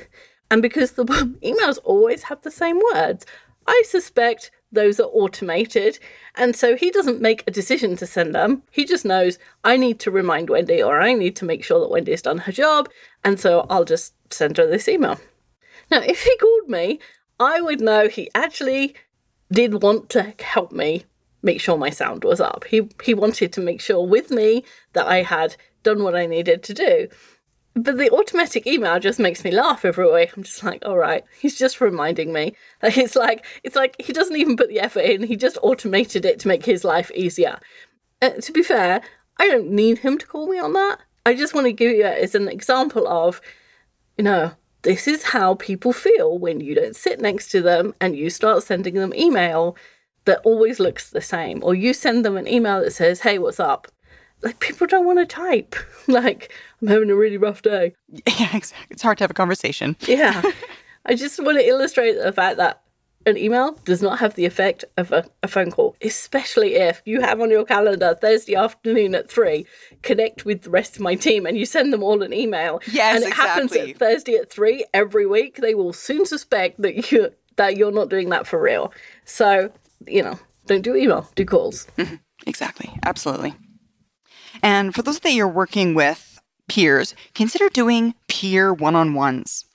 and 0.52 0.62
because 0.62 0.92
the 0.92 1.06
emails 1.44 1.80
always 1.84 2.22
have 2.24 2.44
the 2.44 2.52
same 2.52 2.80
words, 2.94 3.26
I 3.66 3.82
suspect 3.88 4.52
those 4.72 5.00
are 5.00 5.10
automated. 5.10 5.98
And 6.36 6.56
so 6.56 6.76
he 6.76 6.92
doesn't 6.92 7.22
make 7.22 7.44
a 7.48 7.52
decision 7.52 7.96
to 7.96 8.06
send 8.06 8.36
them. 8.36 8.62
He 8.70 8.86
just 8.86 9.04
knows 9.04 9.40
I 9.64 9.78
need 9.78 10.00
to 10.02 10.12
remind 10.12 10.52
Wendy 10.52 10.84
or 10.84 11.02
I 11.02 11.14
need 11.14 11.36
to 11.38 11.46
make 11.46 11.64
sure 11.64 11.80
that 11.80 11.90
Wendy 11.90 12.12
has 12.12 12.22
done 12.22 12.38
her 12.38 12.52
job. 12.52 12.88
And 13.24 13.40
so 13.40 13.66
I'll 13.68 13.86
just 13.86 14.14
send 14.32 14.58
her 14.58 14.68
this 14.68 14.88
email. 14.88 15.20
Now, 15.92 16.00
if 16.00 16.24
he 16.24 16.36
called 16.38 16.70
me, 16.70 17.00
I 17.40 17.60
would 17.60 17.82
know 17.82 18.08
he 18.08 18.30
actually 18.34 18.96
did 19.52 19.84
want 19.84 20.10
to 20.12 20.34
help 20.40 20.72
me 20.72 21.04
make 21.44 21.60
sure 21.60 21.78
my 21.78 21.90
sound 21.90 22.24
was 22.24 22.40
up. 22.40 22.64
He 22.64 22.88
he 23.04 23.14
wanted 23.14 23.52
to 23.54 23.62
make 23.62 23.82
sure 23.82 24.06
with 24.06 24.32
me 24.32 24.64
that 24.94 25.08
I 25.08 25.22
had 25.22 25.56
done 25.84 26.04
what 26.04 26.16
I 26.16 26.26
needed 26.26 26.64
to 26.64 26.74
do. 26.74 27.08
But 27.74 27.98
the 27.98 28.12
automatic 28.12 28.68
email 28.68 29.00
just 29.00 29.18
makes 29.18 29.44
me 29.44 29.52
laugh 29.52 29.86
every 29.86 30.12
week. 30.12 30.36
I'm 30.36 30.44
just 30.44 30.64
like, 30.64 30.84
all 30.86 30.98
right, 30.98 31.24
he's 31.40 31.58
just 31.58 31.82
reminding 31.82 32.34
me. 32.34 32.56
It's 32.84 33.16
like 33.16 33.46
it's 33.64 33.76
like 33.76 33.96
he 34.00 34.14
doesn't 34.14 34.36
even 34.36 34.58
put 34.58 34.70
the 34.70 34.80
effort 34.80 35.02
in. 35.02 35.24
He 35.24 35.36
just 35.36 35.58
automated 35.62 36.26
it 36.26 36.40
to 36.40 36.48
make 36.48 36.66
his 36.66 36.84
life 36.84 37.12
easier. 37.16 37.60
Uh, 38.22 38.30
to 38.30 38.52
be 38.52 38.64
fair, 38.64 39.02
I 39.38 39.48
don't 39.48 39.72
need 39.72 40.00
him 40.00 40.18
to 40.18 40.28
call 40.28 40.48
me 40.48 40.60
on 40.60 40.74
that. 40.74 41.00
I 41.26 41.34
just 41.34 41.54
want 41.54 41.66
to 41.66 41.74
give 41.74 41.92
you 41.92 42.04
as 42.04 42.36
an 42.36 42.48
example 42.48 43.08
of, 43.08 43.42
you 44.18 44.24
know, 44.24 44.52
this 44.84 45.08
is 45.08 45.24
how 45.24 45.56
people 45.56 45.94
feel 45.94 46.38
when 46.38 46.60
you 46.60 46.76
don't 46.76 46.96
sit 46.96 47.20
next 47.20 47.50
to 47.52 47.62
them 47.62 47.94
and 48.02 48.16
you 48.16 48.30
start 48.30 48.64
sending 48.64 48.96
them 48.96 49.14
email 49.14 49.76
that 50.26 50.42
always 50.44 50.80
looks 50.80 51.10
the 51.10 51.22
same 51.22 51.64
or 51.64 51.76
you 51.76 51.94
send 51.94 52.26
them 52.26 52.38
an 52.38 52.48
email 52.48 52.82
that 52.82 52.92
says 52.92 53.20
hey 53.22 53.38
what's 53.38 53.60
up? 53.60 53.88
Like 54.42 54.60
people 54.60 54.88
don't 54.88 55.06
want 55.06 55.20
to 55.20 55.26
type. 55.26 55.76
Like 56.08 56.52
i'm 56.82 56.88
having 56.88 57.12
a 57.12 57.16
really 57.16 57.38
rough 57.38 57.62
day. 57.62 57.94
Yeah 58.26 58.56
exactly. 58.56 58.88
It's 58.90 59.04
hard 59.04 59.18
to 59.20 59.24
have 59.24 59.32
a 59.32 59.36
conversation. 59.36 59.96
Yeah. 60.02 60.42
I 61.06 61.16
just 61.16 61.42
want 61.44 61.58
to 61.58 61.68
illustrate 61.68 62.14
the 62.14 62.32
fact 62.32 62.58
that 62.58 62.82
an 63.26 63.38
email 63.38 63.74
does 63.86 64.02
not 64.02 64.20
have 64.20 64.36
the 64.36 64.46
effect 64.46 64.84
of 64.98 65.12
a, 65.12 65.26
a, 65.44 65.48
phone 65.48 65.72
call, 65.72 65.96
especially 66.02 66.76
if 66.76 67.02
you 67.06 67.22
have 67.22 67.40
on 67.40 67.50
your 67.50 67.66
calendar 67.66 68.16
Thursday 68.16 68.56
afternoon 68.56 69.16
at 69.16 69.30
three, 69.30 69.66
connect 70.02 70.46
with 70.46 70.64
the 70.64 70.70
rest 70.70 70.96
of 70.96 71.02
my 71.02 71.16
team 71.16 71.46
and 71.46 71.58
you 71.58 71.66
send 71.66 71.94
them 71.94 72.04
all 72.04 72.22
an 72.24 72.34
email. 72.34 72.82
Yes, 72.92 73.16
and 73.16 73.24
it 73.24 73.30
exactly. 73.30 73.48
happens 73.48 73.76
at 73.76 73.98
Thursday 73.98 74.36
at 74.36 74.52
three 74.52 74.86
every 74.94 75.26
week. 75.26 75.58
They 75.58 75.76
will 75.76 75.94
soon 75.94 76.26
suspect 76.26 76.82
that 76.82 77.12
you 77.12 77.32
that 77.58 77.78
you're 77.78 77.92
not 77.92 78.10
doing 78.10 78.30
that 78.30 78.48
for 78.48 78.62
real. 78.62 78.94
So, 79.26 79.72
you 80.08 80.24
know, 80.24 80.40
don't 80.66 80.82
do 80.82 80.96
email, 80.96 81.30
do 81.36 81.46
calls. 81.46 81.88
Mm-hmm. 81.98 82.16
Exactly. 82.48 82.90
Absolutely. 83.04 83.54
And 84.64 84.96
for 84.96 85.02
those 85.02 85.20
that 85.20 85.34
you're 85.34 85.48
working 85.48 85.94
with 85.94 86.40
peers, 86.68 87.14
consider 87.34 87.70
doing 87.70 88.16
peer 88.28 88.74
one-on-ones 88.74 89.66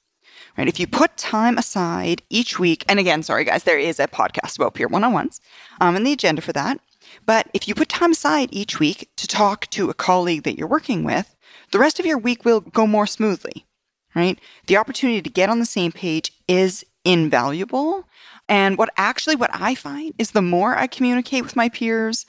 right? 0.57 0.69
If 0.69 0.81
you 0.81 0.87
put 0.87 1.17
time 1.17 1.59
aside 1.59 2.23
each 2.31 2.59
week, 2.59 2.85
and 2.89 2.99
again, 2.99 3.23
sorry 3.23 3.45
guys, 3.45 3.65
there 3.65 3.79
is 3.79 4.01
a 4.01 4.09
podcast 4.09 4.57
about 4.57 4.75
peer 4.75 4.89
one-on-ones 4.89 5.41
um, 5.81 5.97
and 5.97 6.07
the 6.07 6.13
agenda 6.13 6.43
for 6.43 6.53
that. 6.53 6.81
But 7.25 7.49
if 7.55 7.69
you 7.69 7.75
put 7.75 7.89
time 7.89 8.13
aside 8.13 8.49
each 8.53 8.81
week 8.81 9.11
to 9.17 9.27
talk 9.27 9.69
to 9.71 9.91
a 9.91 9.95
colleague 9.95 10.43
that 10.45 10.59
you're 10.59 10.67
working 10.67 11.05
with, 11.05 11.37
the 11.73 11.79
rest 11.79 11.99
of 11.99 12.07
your 12.07 12.19
week 12.19 12.45
will 12.45 12.61
go 12.61 12.87
more 12.87 13.07
smoothly, 13.07 13.67
right? 14.15 14.39
The 14.67 14.77
opportunity 14.77 15.23
to 15.23 15.31
get 15.31 15.49
on 15.49 15.59
the 15.59 15.67
same 15.67 15.93
page 15.93 16.33
is 16.49 16.85
invaluable. 17.05 18.05
And 18.49 18.79
what 18.79 18.91
actually, 18.97 19.37
what 19.37 19.51
I 19.53 19.75
find 19.75 20.15
is 20.19 20.31
the 20.31 20.43
more 20.43 20.77
I 20.77 20.87
communicate 20.87 21.43
with 21.43 21.57
my 21.57 21.69
peers, 21.69 22.27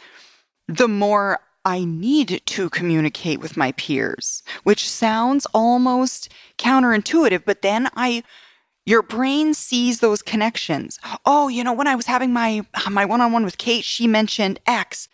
the 0.67 0.87
more 0.87 1.39
I 1.67 1.84
need 1.84 2.41
to 2.45 2.69
communicate 2.69 3.41
with 3.41 3.58
my 3.58 3.73
peers, 3.73 4.41
which 4.63 4.89
sounds 4.89 5.45
almost 5.53 6.30
counterintuitive, 6.58 7.43
but 7.45 7.62
then 7.62 7.89
I 7.93 8.23
your 8.86 9.01
brain 9.03 9.53
sees 9.53 9.99
those 9.99 10.21
connections. 10.21 10.97
Oh, 11.25 11.49
you 11.49 11.62
know, 11.65 11.73
when 11.73 11.88
I 11.88 11.95
was 11.95 12.06
having 12.06 12.32
my 12.32 12.62
my 12.89 13.03
one-on-one 13.03 13.43
with 13.43 13.58
Kate, 13.58 13.84
she 13.84 14.08
mentioned 14.08 14.62
X. 14.65 15.10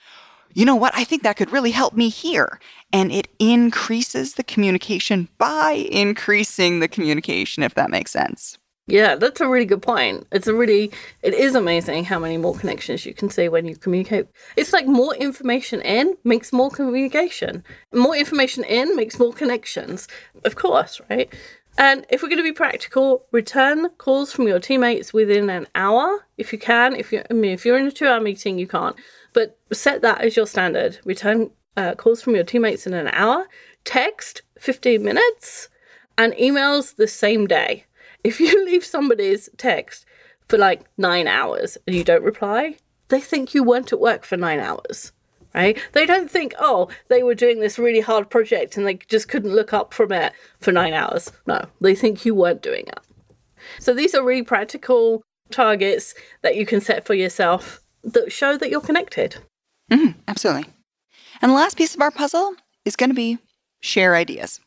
you 0.53 0.63
know 0.63 0.75
what? 0.75 0.93
I 0.95 1.03
think 1.03 1.23
that 1.23 1.37
could 1.37 1.51
really 1.51 1.71
help 1.71 1.95
me 1.95 2.09
here. 2.09 2.59
And 2.91 3.11
it 3.11 3.29
increases 3.39 4.35
the 4.35 4.43
communication 4.43 5.29
by 5.39 5.71
increasing 5.91 6.81
the 6.81 6.87
communication, 6.87 7.63
if 7.63 7.73
that 7.73 7.89
makes 7.89 8.11
sense. 8.11 8.59
Yeah, 8.85 9.15
that's 9.15 9.39
a 9.39 9.47
really 9.47 9.65
good 9.65 9.81
point. 9.81 10.27
It's 10.33 10.47
a 10.47 10.53
really, 10.53 10.91
it 11.21 11.33
is 11.33 11.55
amazing 11.55 12.03
how 12.03 12.19
many 12.19 12.35
more 12.35 12.53
connections 12.53 13.05
you 13.05 13.13
can 13.13 13.29
see 13.29 13.47
when 13.47 13.65
you 13.65 13.77
communicate. 13.77 14.27
It's 14.57 14.73
like 14.73 14.87
more 14.87 15.15
information 15.15 15.79
in 15.81 16.17
makes 16.25 16.51
more 16.51 16.69
communication. 16.69 17.63
More 17.93 18.15
information 18.15 18.65
in 18.65 18.93
makes 18.97 19.19
more 19.19 19.31
connections, 19.31 20.09
of 20.43 20.55
course, 20.55 20.99
right? 21.09 21.33
And 21.77 22.05
if 22.09 22.21
we're 22.21 22.27
going 22.27 22.39
to 22.39 22.43
be 22.43 22.51
practical, 22.51 23.25
return 23.31 23.87
calls 23.97 24.33
from 24.33 24.49
your 24.49 24.59
teammates 24.59 25.13
within 25.13 25.49
an 25.49 25.65
hour 25.75 26.25
if 26.37 26.51
you 26.51 26.59
can. 26.59 26.93
If 26.93 27.13
you, 27.13 27.23
I 27.29 27.33
mean, 27.33 27.51
if 27.51 27.65
you're 27.65 27.79
in 27.79 27.87
a 27.87 27.91
two-hour 27.91 28.19
meeting, 28.19 28.59
you 28.59 28.67
can't. 28.67 28.97
But 29.31 29.57
set 29.71 30.01
that 30.01 30.21
as 30.21 30.35
your 30.35 30.45
standard. 30.45 30.99
Return 31.05 31.51
uh, 31.77 31.95
calls 31.95 32.21
from 32.21 32.35
your 32.35 32.43
teammates 32.43 32.85
in 32.85 32.93
an 32.93 33.07
hour. 33.07 33.47
Text 33.85 34.41
15 34.59 35.01
minutes, 35.01 35.69
and 36.17 36.33
emails 36.33 36.95
the 36.95 37.07
same 37.07 37.47
day 37.47 37.85
if 38.23 38.39
you 38.39 38.65
leave 38.65 38.83
somebody's 38.83 39.49
text 39.57 40.05
for 40.47 40.57
like 40.57 40.83
nine 40.97 41.27
hours 41.27 41.77
and 41.87 41.95
you 41.95 42.03
don't 42.03 42.23
reply, 42.23 42.75
they 43.09 43.19
think 43.19 43.53
you 43.53 43.63
weren't 43.63 43.93
at 43.93 43.99
work 43.99 44.25
for 44.25 44.37
nine 44.37 44.59
hours, 44.59 45.11
right? 45.53 45.77
They 45.93 46.05
don't 46.05 46.29
think, 46.29 46.53
oh, 46.59 46.89
they 47.09 47.23
were 47.23 47.35
doing 47.35 47.59
this 47.59 47.79
really 47.79 47.99
hard 47.99 48.29
project 48.29 48.77
and 48.77 48.85
they 48.85 48.95
just 48.95 49.29
couldn't 49.29 49.55
look 49.55 49.73
up 49.73 49.93
from 49.93 50.11
it 50.11 50.33
for 50.59 50.71
nine 50.71 50.93
hours. 50.93 51.31
No, 51.45 51.65
they 51.81 51.95
think 51.95 52.25
you 52.25 52.35
weren't 52.35 52.61
doing 52.61 52.87
it. 52.87 52.99
So 53.79 53.93
these 53.93 54.13
are 54.15 54.23
really 54.23 54.43
practical 54.43 55.21
targets 55.51 56.15
that 56.41 56.55
you 56.55 56.65
can 56.65 56.81
set 56.81 57.05
for 57.05 57.13
yourself 57.13 57.79
that 58.03 58.31
show 58.31 58.57
that 58.57 58.69
you're 58.69 58.81
connected. 58.81 59.37
Mm, 59.91 60.15
absolutely. 60.27 60.65
And 61.41 61.51
the 61.51 61.55
last 61.55 61.77
piece 61.77 61.95
of 61.95 62.01
our 62.01 62.11
puzzle 62.11 62.55
is 62.85 62.95
going 62.95 63.09
to 63.09 63.15
be 63.15 63.37
share 63.81 64.15
ideas. 64.15 64.59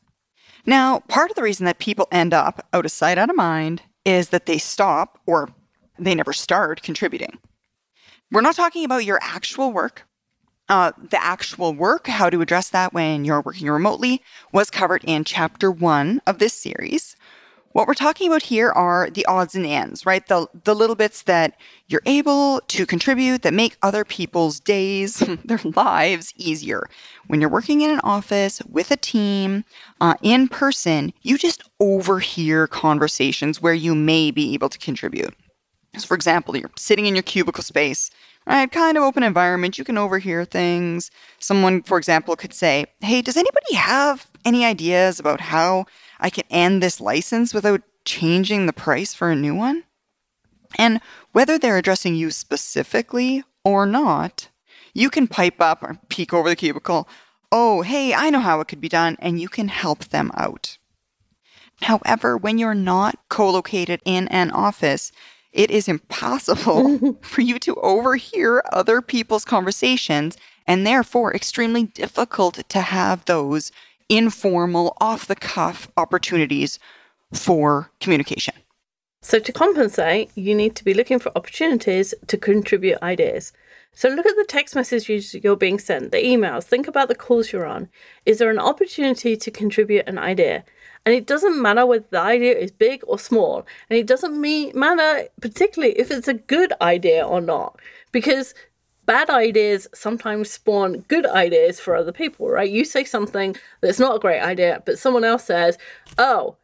Now, 0.67 1.01
part 1.09 1.31
of 1.31 1.37
the 1.37 1.43
reason 1.43 1.65
that 1.67 1.79
people 1.79 2.09
end 2.11 2.35
up 2.35 2.67
out 2.73 2.85
of 2.85 2.91
sight, 2.91 3.19
out 3.19 3.31
of 3.31 3.37
mind 3.37 3.83
is 4.05 4.31
that 4.31 4.47
they 4.47 4.59
stop 4.59 5.21
or 5.27 5.49
they 5.99 6.15
never 6.15 6.33
start 6.33 6.83
contributing. 6.83 7.39
We're 8.31 8.41
not 8.41 8.57
talking 8.57 8.85
about 8.85 9.05
your 9.05 9.21
actual 9.23 9.73
work. 9.73 10.07
Uh, 10.69 10.91
the 11.11 11.23
actual 11.23 11.73
work, 11.73 12.09
how 12.09 12.29
to 12.29 12.41
address 12.41 12.71
that 12.71 12.93
when 12.93 13.25
you're 13.25 13.41
working 13.41 13.71
remotely, 13.71 14.21
was 14.53 14.69
covered 14.69 15.05
in 15.05 15.23
chapter 15.23 15.71
one 15.71 16.21
of 16.27 16.39
this 16.41 16.55
series. 16.55 17.16
What 17.77 17.87
we're 17.87 17.93
talking 17.93 18.29
about 18.29 18.45
here 18.45 18.71
are 18.71 19.11
the 19.11 19.27
odds 19.27 19.55
and 19.55 19.67
ends, 19.67 20.07
right? 20.07 20.27
The, 20.27 20.47
the 20.65 20.75
little 20.75 20.97
bits 20.97 21.25
that 21.25 21.61
you're 21.89 22.01
able 22.07 22.63
to 22.69 22.87
contribute 22.87 23.43
that 23.43 23.53
make 23.53 23.77
other 23.83 24.03
people's 24.03 24.61
days, 24.61 25.17
their 25.45 25.61
lives 25.63 26.33
easier. 26.39 26.85
When 27.27 27.39
you're 27.39 27.51
working 27.51 27.83
in 27.83 27.91
an 27.91 28.01
office 28.03 28.63
with 28.67 28.91
a 28.91 28.97
team 28.97 29.67
uh, 30.01 30.15
in 30.23 30.49
person, 30.49 31.13
you 31.21 31.37
just 31.37 31.69
overhear 31.79 32.67
conversations 32.67 33.61
where 33.61 33.75
you 33.75 33.95
may 33.95 34.31
be 34.31 34.55
able 34.55 34.71
to 34.71 34.79
contribute. 34.79 35.35
So, 35.99 36.07
for 36.07 36.15
example, 36.15 36.57
you're 36.57 36.71
sitting 36.79 37.05
in 37.05 37.15
your 37.15 37.25
cubicle 37.25 37.63
space, 37.63 38.11
right? 38.47 38.73
Kind 38.73 38.97
of 38.97 39.03
open 39.03 39.23
environment. 39.23 39.77
You 39.77 39.85
can 39.85 39.99
overhear 39.99 40.47
things. 40.47 41.11
Someone, 41.41 41.83
for 41.83 41.99
example, 41.99 42.37
could 42.37 42.55
say, 42.55 42.87
Hey, 43.03 43.21
does 43.21 43.37
anybody 43.37 43.75
have 43.75 44.27
any 44.47 44.65
ideas 44.65 45.21
about 45.21 45.43
how 45.43 45.85
I 46.21 46.31
can 46.31 46.45
end 46.51 46.83
this 46.83 47.01
license 47.01 47.53
without 47.53 47.83
changing 48.05 48.67
the 48.67 48.73
price 48.73 49.15
for 49.15 49.31
a 49.31 49.37
new 49.37 49.55
one. 49.55 49.85
And 50.79 51.01
whether 51.33 51.59
they're 51.59 51.79
addressing 51.79 52.15
you 52.15 52.31
specifically 52.31 53.43
or 53.65 53.87
not, 53.87 54.49
you 54.95 55.11
can 55.11 55.29
pipe 55.29 55.61
up 55.61 55.83
or 55.83 55.99
peek 56.09 56.33
over 56.33 56.49
the 56.49 56.57
cubicle. 56.57 57.09
Oh, 57.53 57.83
hey, 57.83 58.15
I 58.15 58.31
know 58.31 58.41
how 58.41 58.61
it 58.61 58.69
could 58.69 58.81
be 58.81 58.89
done, 58.89 59.17
and 59.21 59.41
you 59.41 59.49
can 59.49 59.69
help 59.69 60.07
them 60.07 60.31
out. 60.35 60.79
However, 61.83 62.37
when 62.37 62.59
you're 62.59 62.75
not 62.75 63.19
co 63.29 63.51
located 63.51 64.01
in 64.05 64.29
an 64.29 64.51
office, 64.51 65.13
it 65.53 65.71
is 65.71 65.89
impossible 65.89 67.19
for 67.23 67.41
you 67.41 67.59
to 67.61 67.75
overhear 67.77 68.63
other 68.73 69.01
people's 69.03 69.45
conversations 69.45 70.37
and 70.67 70.87
therefore 70.87 71.35
extremely 71.35 71.85
difficult 71.85 72.69
to 72.69 72.81
have 72.81 73.25
those 73.25 73.71
informal, 74.09 74.97
off 75.01 75.27
the 75.27 75.35
cuff 75.35 75.89
opportunities 75.97 76.79
for 77.33 77.91
communication. 78.01 78.55
So, 79.23 79.39
to 79.41 79.53
compensate, 79.53 80.31
you 80.37 80.55
need 80.55 80.77
to 80.77 80.85
be 80.85 80.95
looking 80.95 81.19
for 81.19 81.33
opportunities 81.37 82.15
to 82.29 82.37
contribute 82.37 83.03
ideas. 83.03 83.53
So, 83.93 84.09
look 84.09 84.27
at 84.27 84.37
the 84.37 84.45
text 84.47 84.77
messages 84.77 85.35
you're 85.35 85.57
being 85.57 85.79
sent, 85.79 86.13
the 86.13 86.19
emails, 86.19 86.65
think 86.65 86.87
about 86.87 87.09
the 87.09 87.15
calls 87.15 87.51
you're 87.51 87.67
on. 87.67 87.89
Is 88.25 88.39
there 88.39 88.51
an 88.51 88.59
opportunity 88.59 89.37
to 89.37 89.51
contribute 89.51 90.07
an 90.07 90.19
idea? 90.19 90.65
And 91.07 91.15
it 91.15 91.27
doesn't 91.27 91.63
matter 91.63 91.87
whether 91.87 92.05
the 92.11 92.21
idea 92.21 92.57
is 92.57 92.73
big 92.73 93.03
or 93.07 93.19
small. 93.19 93.67
And 93.89 93.99
it 93.99 94.07
doesn't 94.07 94.41
mean, 94.41 94.73
matter 94.75 95.29
particularly 95.41 95.99
if 95.99 96.11
it's 96.11 96.29
a 96.29 96.35
good 96.35 96.73
idea 96.81 97.25
or 97.27 97.41
not. 97.41 97.81
Because 98.13 98.55
bad 99.07 99.31
ideas 99.31 99.89
sometimes 99.95 100.51
spawn 100.51 101.05
good 101.09 101.27
ideas 101.27 101.81
for 101.81 101.97
other 101.97 102.13
people, 102.13 102.49
right? 102.49 102.71
You 102.71 102.85
say 102.85 103.05
something 103.05 103.57
that's 103.81 103.99
not 103.99 104.17
a 104.17 104.21
great 104.21 104.41
idea, 104.41 104.83
but 104.85 104.99
someone 104.99 105.25
else 105.25 105.45
says, 105.45 105.79
oh, 106.19 106.57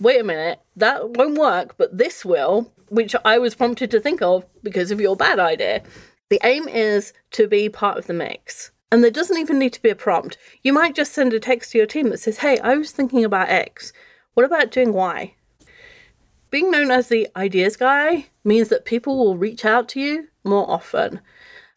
wait 0.00 0.20
a 0.20 0.24
minute, 0.24 0.60
that 0.76 1.10
won't 1.10 1.38
work, 1.38 1.76
but 1.78 1.96
this 1.96 2.24
will, 2.24 2.72
which 2.88 3.14
I 3.24 3.38
was 3.38 3.54
prompted 3.54 3.90
to 3.92 4.00
think 4.00 4.20
of 4.20 4.44
because 4.62 4.90
of 4.90 5.00
your 5.00 5.16
bad 5.16 5.38
idea. 5.38 5.82
The 6.30 6.40
aim 6.42 6.68
is 6.68 7.12
to 7.32 7.46
be 7.46 7.68
part 7.68 7.96
of 7.96 8.06
the 8.06 8.12
mix. 8.12 8.72
And 8.90 9.02
there 9.02 9.10
doesn't 9.10 9.38
even 9.38 9.58
need 9.58 9.72
to 9.72 9.82
be 9.82 9.90
a 9.90 9.96
prompt. 9.96 10.36
You 10.62 10.72
might 10.72 10.94
just 10.94 11.12
send 11.12 11.32
a 11.32 11.40
text 11.40 11.72
to 11.72 11.78
your 11.78 11.86
team 11.86 12.10
that 12.10 12.20
says, 12.20 12.38
hey, 12.38 12.58
I 12.58 12.76
was 12.76 12.92
thinking 12.92 13.24
about 13.24 13.48
X. 13.48 13.92
What 14.34 14.46
about 14.46 14.70
doing 14.70 14.92
Y? 14.92 15.34
Being 16.50 16.70
known 16.70 16.90
as 16.92 17.08
the 17.08 17.28
ideas 17.34 17.76
guy 17.76 18.26
means 18.44 18.68
that 18.68 18.84
people 18.84 19.16
will 19.16 19.36
reach 19.36 19.64
out 19.64 19.88
to 19.90 20.00
you 20.00 20.28
more 20.44 20.70
often. 20.70 21.20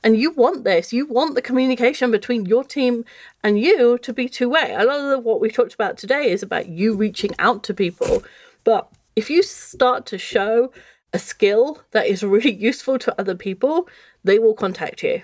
And 0.03 0.17
you 0.17 0.31
want 0.31 0.63
this. 0.63 0.93
You 0.93 1.05
want 1.05 1.35
the 1.35 1.41
communication 1.41 2.11
between 2.11 2.45
your 2.45 2.63
team 2.63 3.03
and 3.43 3.59
you 3.59 3.97
to 3.99 4.13
be 4.13 4.29
two 4.29 4.49
way. 4.49 4.75
A 4.77 4.85
lot 4.85 5.17
of 5.17 5.23
what 5.23 5.41
we 5.41 5.49
talked 5.49 5.73
about 5.73 5.97
today 5.97 6.29
is 6.31 6.43
about 6.43 6.69
you 6.69 6.95
reaching 6.95 7.31
out 7.39 7.63
to 7.63 7.73
people. 7.73 8.23
But 8.63 8.89
if 9.15 9.29
you 9.29 9.41
start 9.41 10.05
to 10.07 10.17
show 10.17 10.71
a 11.13 11.19
skill 11.19 11.81
that 11.91 12.07
is 12.07 12.23
really 12.23 12.53
useful 12.69 12.99
to 12.99 13.19
other 13.19 13.35
people, 13.35 13.89
they 14.23 14.39
will 14.39 14.53
contact 14.53 15.03
you. 15.03 15.23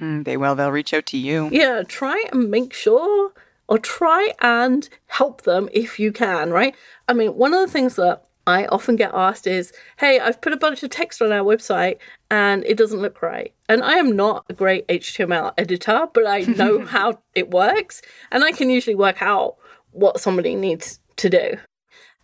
Mm, 0.00 0.24
they 0.24 0.36
will. 0.36 0.54
They'll 0.54 0.70
reach 0.70 0.94
out 0.94 1.06
to 1.06 1.18
you. 1.18 1.48
Yeah, 1.52 1.82
try 1.86 2.24
and 2.32 2.50
make 2.50 2.72
sure 2.72 3.32
or 3.68 3.78
try 3.78 4.32
and 4.40 4.88
help 5.06 5.42
them 5.42 5.68
if 5.72 5.98
you 5.98 6.12
can, 6.12 6.50
right? 6.50 6.74
I 7.08 7.12
mean, 7.12 7.34
one 7.36 7.54
of 7.54 7.60
the 7.60 7.72
things 7.72 7.96
that 7.96 8.24
I 8.46 8.66
often 8.66 8.96
get 8.96 9.12
asked 9.14 9.46
is, 9.46 9.72
hey, 9.98 10.18
I've 10.18 10.40
put 10.40 10.52
a 10.52 10.56
bunch 10.56 10.82
of 10.82 10.90
text 10.90 11.22
on 11.22 11.32
our 11.32 11.44
website 11.44 11.98
and 12.32 12.64
it 12.64 12.78
doesn't 12.78 13.02
look 13.02 13.20
right. 13.20 13.52
And 13.68 13.84
I 13.84 13.96
am 13.96 14.16
not 14.16 14.46
a 14.48 14.54
great 14.54 14.88
HTML 14.88 15.52
editor, 15.58 16.08
but 16.14 16.26
I 16.26 16.40
know 16.40 16.80
how 16.86 17.18
it 17.34 17.50
works 17.50 18.00
and 18.30 18.42
I 18.42 18.52
can 18.52 18.70
usually 18.70 18.96
work 18.96 19.20
out 19.20 19.56
what 19.90 20.18
somebody 20.18 20.54
needs 20.54 20.98
to 21.16 21.28
do. 21.28 21.58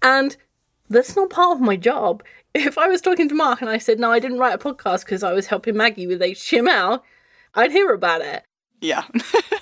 And 0.01 0.35
that's 0.89 1.15
not 1.15 1.29
part 1.29 1.57
of 1.57 1.61
my 1.61 1.77
job. 1.77 2.25
If 2.55 2.79
I 2.79 2.89
was 2.89 3.03
talking 3.03 3.29
to 3.29 3.35
Mark 3.35 3.61
and 3.61 3.69
I 3.69 3.77
said, 3.77 4.01
no, 4.01 4.11
I 4.11 4.19
didn't 4.19 4.39
write 4.39 4.55
a 4.55 4.59
podcast 4.59 5.05
because 5.05 5.23
I 5.23 5.35
was 5.35 5.47
helping 5.47 5.77
Maggie 5.77 6.07
with 6.07 6.23
HTML, 6.23 7.03
I'd 7.55 7.71
hear 7.71 7.93
about 7.93 8.23
it. 8.23 8.43
Yeah. 8.81 9.05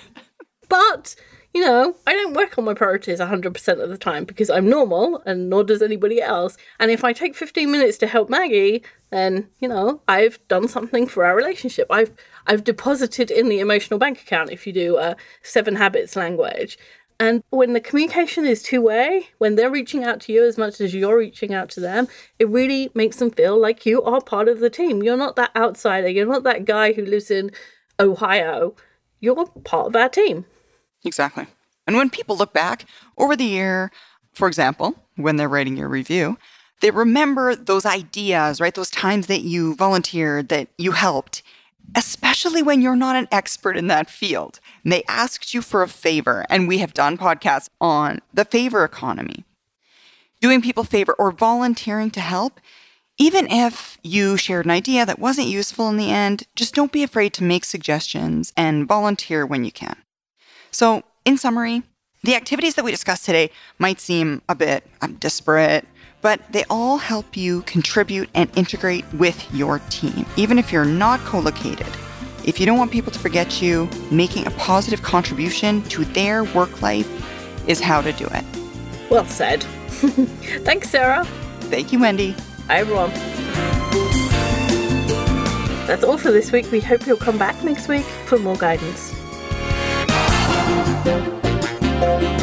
but 0.69 1.13
you 1.57 1.65
know, 1.65 1.95
I 2.05 2.13
don't 2.13 2.35
work 2.35 2.55
on 2.59 2.65
my 2.65 2.75
priorities 2.75 3.19
100% 3.19 3.81
of 3.81 3.89
the 3.89 3.97
time 3.97 4.25
because 4.25 4.51
I'm 4.51 4.69
normal 4.69 5.23
and 5.25 5.49
nor 5.49 5.63
does 5.63 5.81
anybody 5.81 6.21
else. 6.21 6.55
And 6.79 6.91
if 6.91 7.03
I 7.03 7.13
take 7.13 7.33
15 7.33 7.71
minutes 7.71 7.97
to 7.97 8.05
help 8.05 8.29
Maggie, 8.29 8.83
then, 9.09 9.49
you 9.59 9.67
know, 9.67 9.99
I've 10.07 10.37
done 10.49 10.67
something 10.67 11.07
for 11.07 11.25
our 11.25 11.35
relationship. 11.35 11.87
I've 11.89 12.13
I've 12.45 12.63
deposited 12.63 13.31
in 13.31 13.49
the 13.49 13.59
emotional 13.59 13.97
bank 13.97 14.21
account 14.21 14.51
if 14.51 14.67
you 14.67 14.71
do 14.71 14.97
a 14.97 15.15
7 15.41 15.75
habits 15.75 16.15
language. 16.15 16.77
And 17.19 17.41
when 17.49 17.73
the 17.73 17.81
communication 17.81 18.45
is 18.45 18.61
two 18.61 18.81
way, 18.81 19.27
when 19.39 19.55
they're 19.55 19.71
reaching 19.71 20.03
out 20.03 20.21
to 20.21 20.33
you 20.33 20.45
as 20.45 20.59
much 20.59 20.79
as 20.79 20.93
you're 20.93 21.17
reaching 21.17 21.55
out 21.55 21.71
to 21.71 21.79
them, 21.79 22.07
it 22.37 22.47
really 22.49 22.91
makes 22.93 23.17
them 23.17 23.31
feel 23.31 23.59
like 23.59 23.83
you 23.83 24.03
are 24.03 24.21
part 24.21 24.47
of 24.47 24.59
the 24.59 24.69
team. 24.69 25.01
You're 25.01 25.17
not 25.17 25.37
that 25.37 25.55
outsider. 25.55 26.07
You're 26.07 26.27
not 26.27 26.43
that 26.43 26.65
guy 26.65 26.93
who 26.93 27.03
lives 27.03 27.31
in 27.31 27.49
Ohio. 27.99 28.75
You're 29.21 29.47
part 29.63 29.87
of 29.87 29.95
our 29.95 30.09
team. 30.09 30.45
Exactly. 31.05 31.47
And 31.87 31.95
when 31.95 32.09
people 32.09 32.37
look 32.37 32.53
back 32.53 32.85
over 33.17 33.35
the 33.35 33.45
year, 33.45 33.91
for 34.33 34.47
example, 34.47 34.95
when 35.15 35.37
they're 35.37 35.49
writing 35.49 35.77
your 35.77 35.89
review, 35.89 36.37
they 36.81 36.91
remember 36.91 37.55
those 37.55 37.85
ideas, 37.85 38.61
right? 38.61 38.75
Those 38.75 38.91
times 38.91 39.27
that 39.27 39.41
you 39.41 39.75
volunteered, 39.75 40.49
that 40.49 40.67
you 40.77 40.91
helped, 40.91 41.41
especially 41.95 42.61
when 42.61 42.81
you're 42.81 42.95
not 42.95 43.15
an 43.15 43.27
expert 43.31 43.77
in 43.77 43.87
that 43.87 44.09
field. 44.09 44.59
And 44.83 44.91
they 44.93 45.03
asked 45.07 45.53
you 45.53 45.61
for 45.61 45.81
a 45.81 45.87
favor. 45.87 46.45
And 46.49 46.67
we 46.67 46.79
have 46.79 46.93
done 46.93 47.17
podcasts 47.17 47.69
on 47.81 48.19
the 48.33 48.45
favor 48.45 48.83
economy. 48.83 49.45
Doing 50.41 50.61
people 50.61 50.83
favor 50.83 51.15
or 51.17 51.31
volunteering 51.31 52.11
to 52.11 52.19
help 52.21 52.59
Even 53.17 53.47
if 53.49 53.97
you 54.03 54.37
shared 54.37 54.65
an 54.65 54.71
idea 54.71 55.05
that 55.05 55.19
wasn't 55.19 55.47
useful 55.47 55.89
in 55.89 55.97
the 55.97 56.11
end, 56.11 56.43
just 56.55 56.75
don't 56.75 56.91
be 56.91 57.03
afraid 57.03 57.33
to 57.33 57.43
make 57.43 57.65
suggestions 57.65 58.53
and 58.55 58.87
volunteer 58.87 59.45
when 59.45 59.63
you 59.65 59.71
can. 59.71 59.95
So, 60.77 61.01
in 61.25 61.39
summary, 61.39 61.81
the 62.21 62.35
activities 62.35 62.75
that 62.75 62.85
we 62.85 62.91
discussed 62.91 63.25
today 63.25 63.49
might 63.79 63.99
seem 63.99 64.43
a 64.47 64.53
bit 64.53 64.83
um, 65.01 65.15
disparate, 65.15 65.87
but 66.21 66.39
they 66.51 66.65
all 66.69 66.99
help 66.99 67.35
you 67.35 67.63
contribute 67.63 68.29
and 68.35 68.47
integrate 68.55 69.03
with 69.13 69.51
your 69.55 69.79
team, 69.89 70.23
even 70.35 70.59
if 70.59 70.71
you're 70.71 70.85
not 70.85 71.19
co 71.21 71.39
located. 71.39 71.87
If 72.45 72.59
you 72.59 72.67
don't 72.67 72.77
want 72.77 72.91
people 72.91 73.11
to 73.11 73.17
forget 73.17 73.59
you, 73.59 73.89
making 74.11 74.45
a 74.45 74.51
positive 74.51 75.01
contribution 75.01 75.81
to 75.85 76.05
their 76.05 76.43
work 76.43 76.79
life 76.83 77.09
is 77.67 77.79
how 77.79 77.99
to 78.01 78.13
do 78.13 78.27
it. 78.27 78.45
Well 79.09 79.25
said. 79.25 79.63
Thanks, 80.63 80.91
Sarah. 80.91 81.23
Thank 81.71 81.91
you, 81.91 81.99
Wendy. 81.99 82.35
Hi, 82.67 82.81
everyone. 82.81 83.09
That's 85.87 86.03
all 86.03 86.19
for 86.19 86.29
this 86.29 86.51
week. 86.51 86.71
We 86.71 86.81
hope 86.81 87.07
you'll 87.07 87.17
come 87.17 87.39
back 87.39 87.63
next 87.63 87.87
week 87.87 88.05
for 88.27 88.37
more 88.37 88.57
guidance. 88.57 89.16
Música 91.07 92.36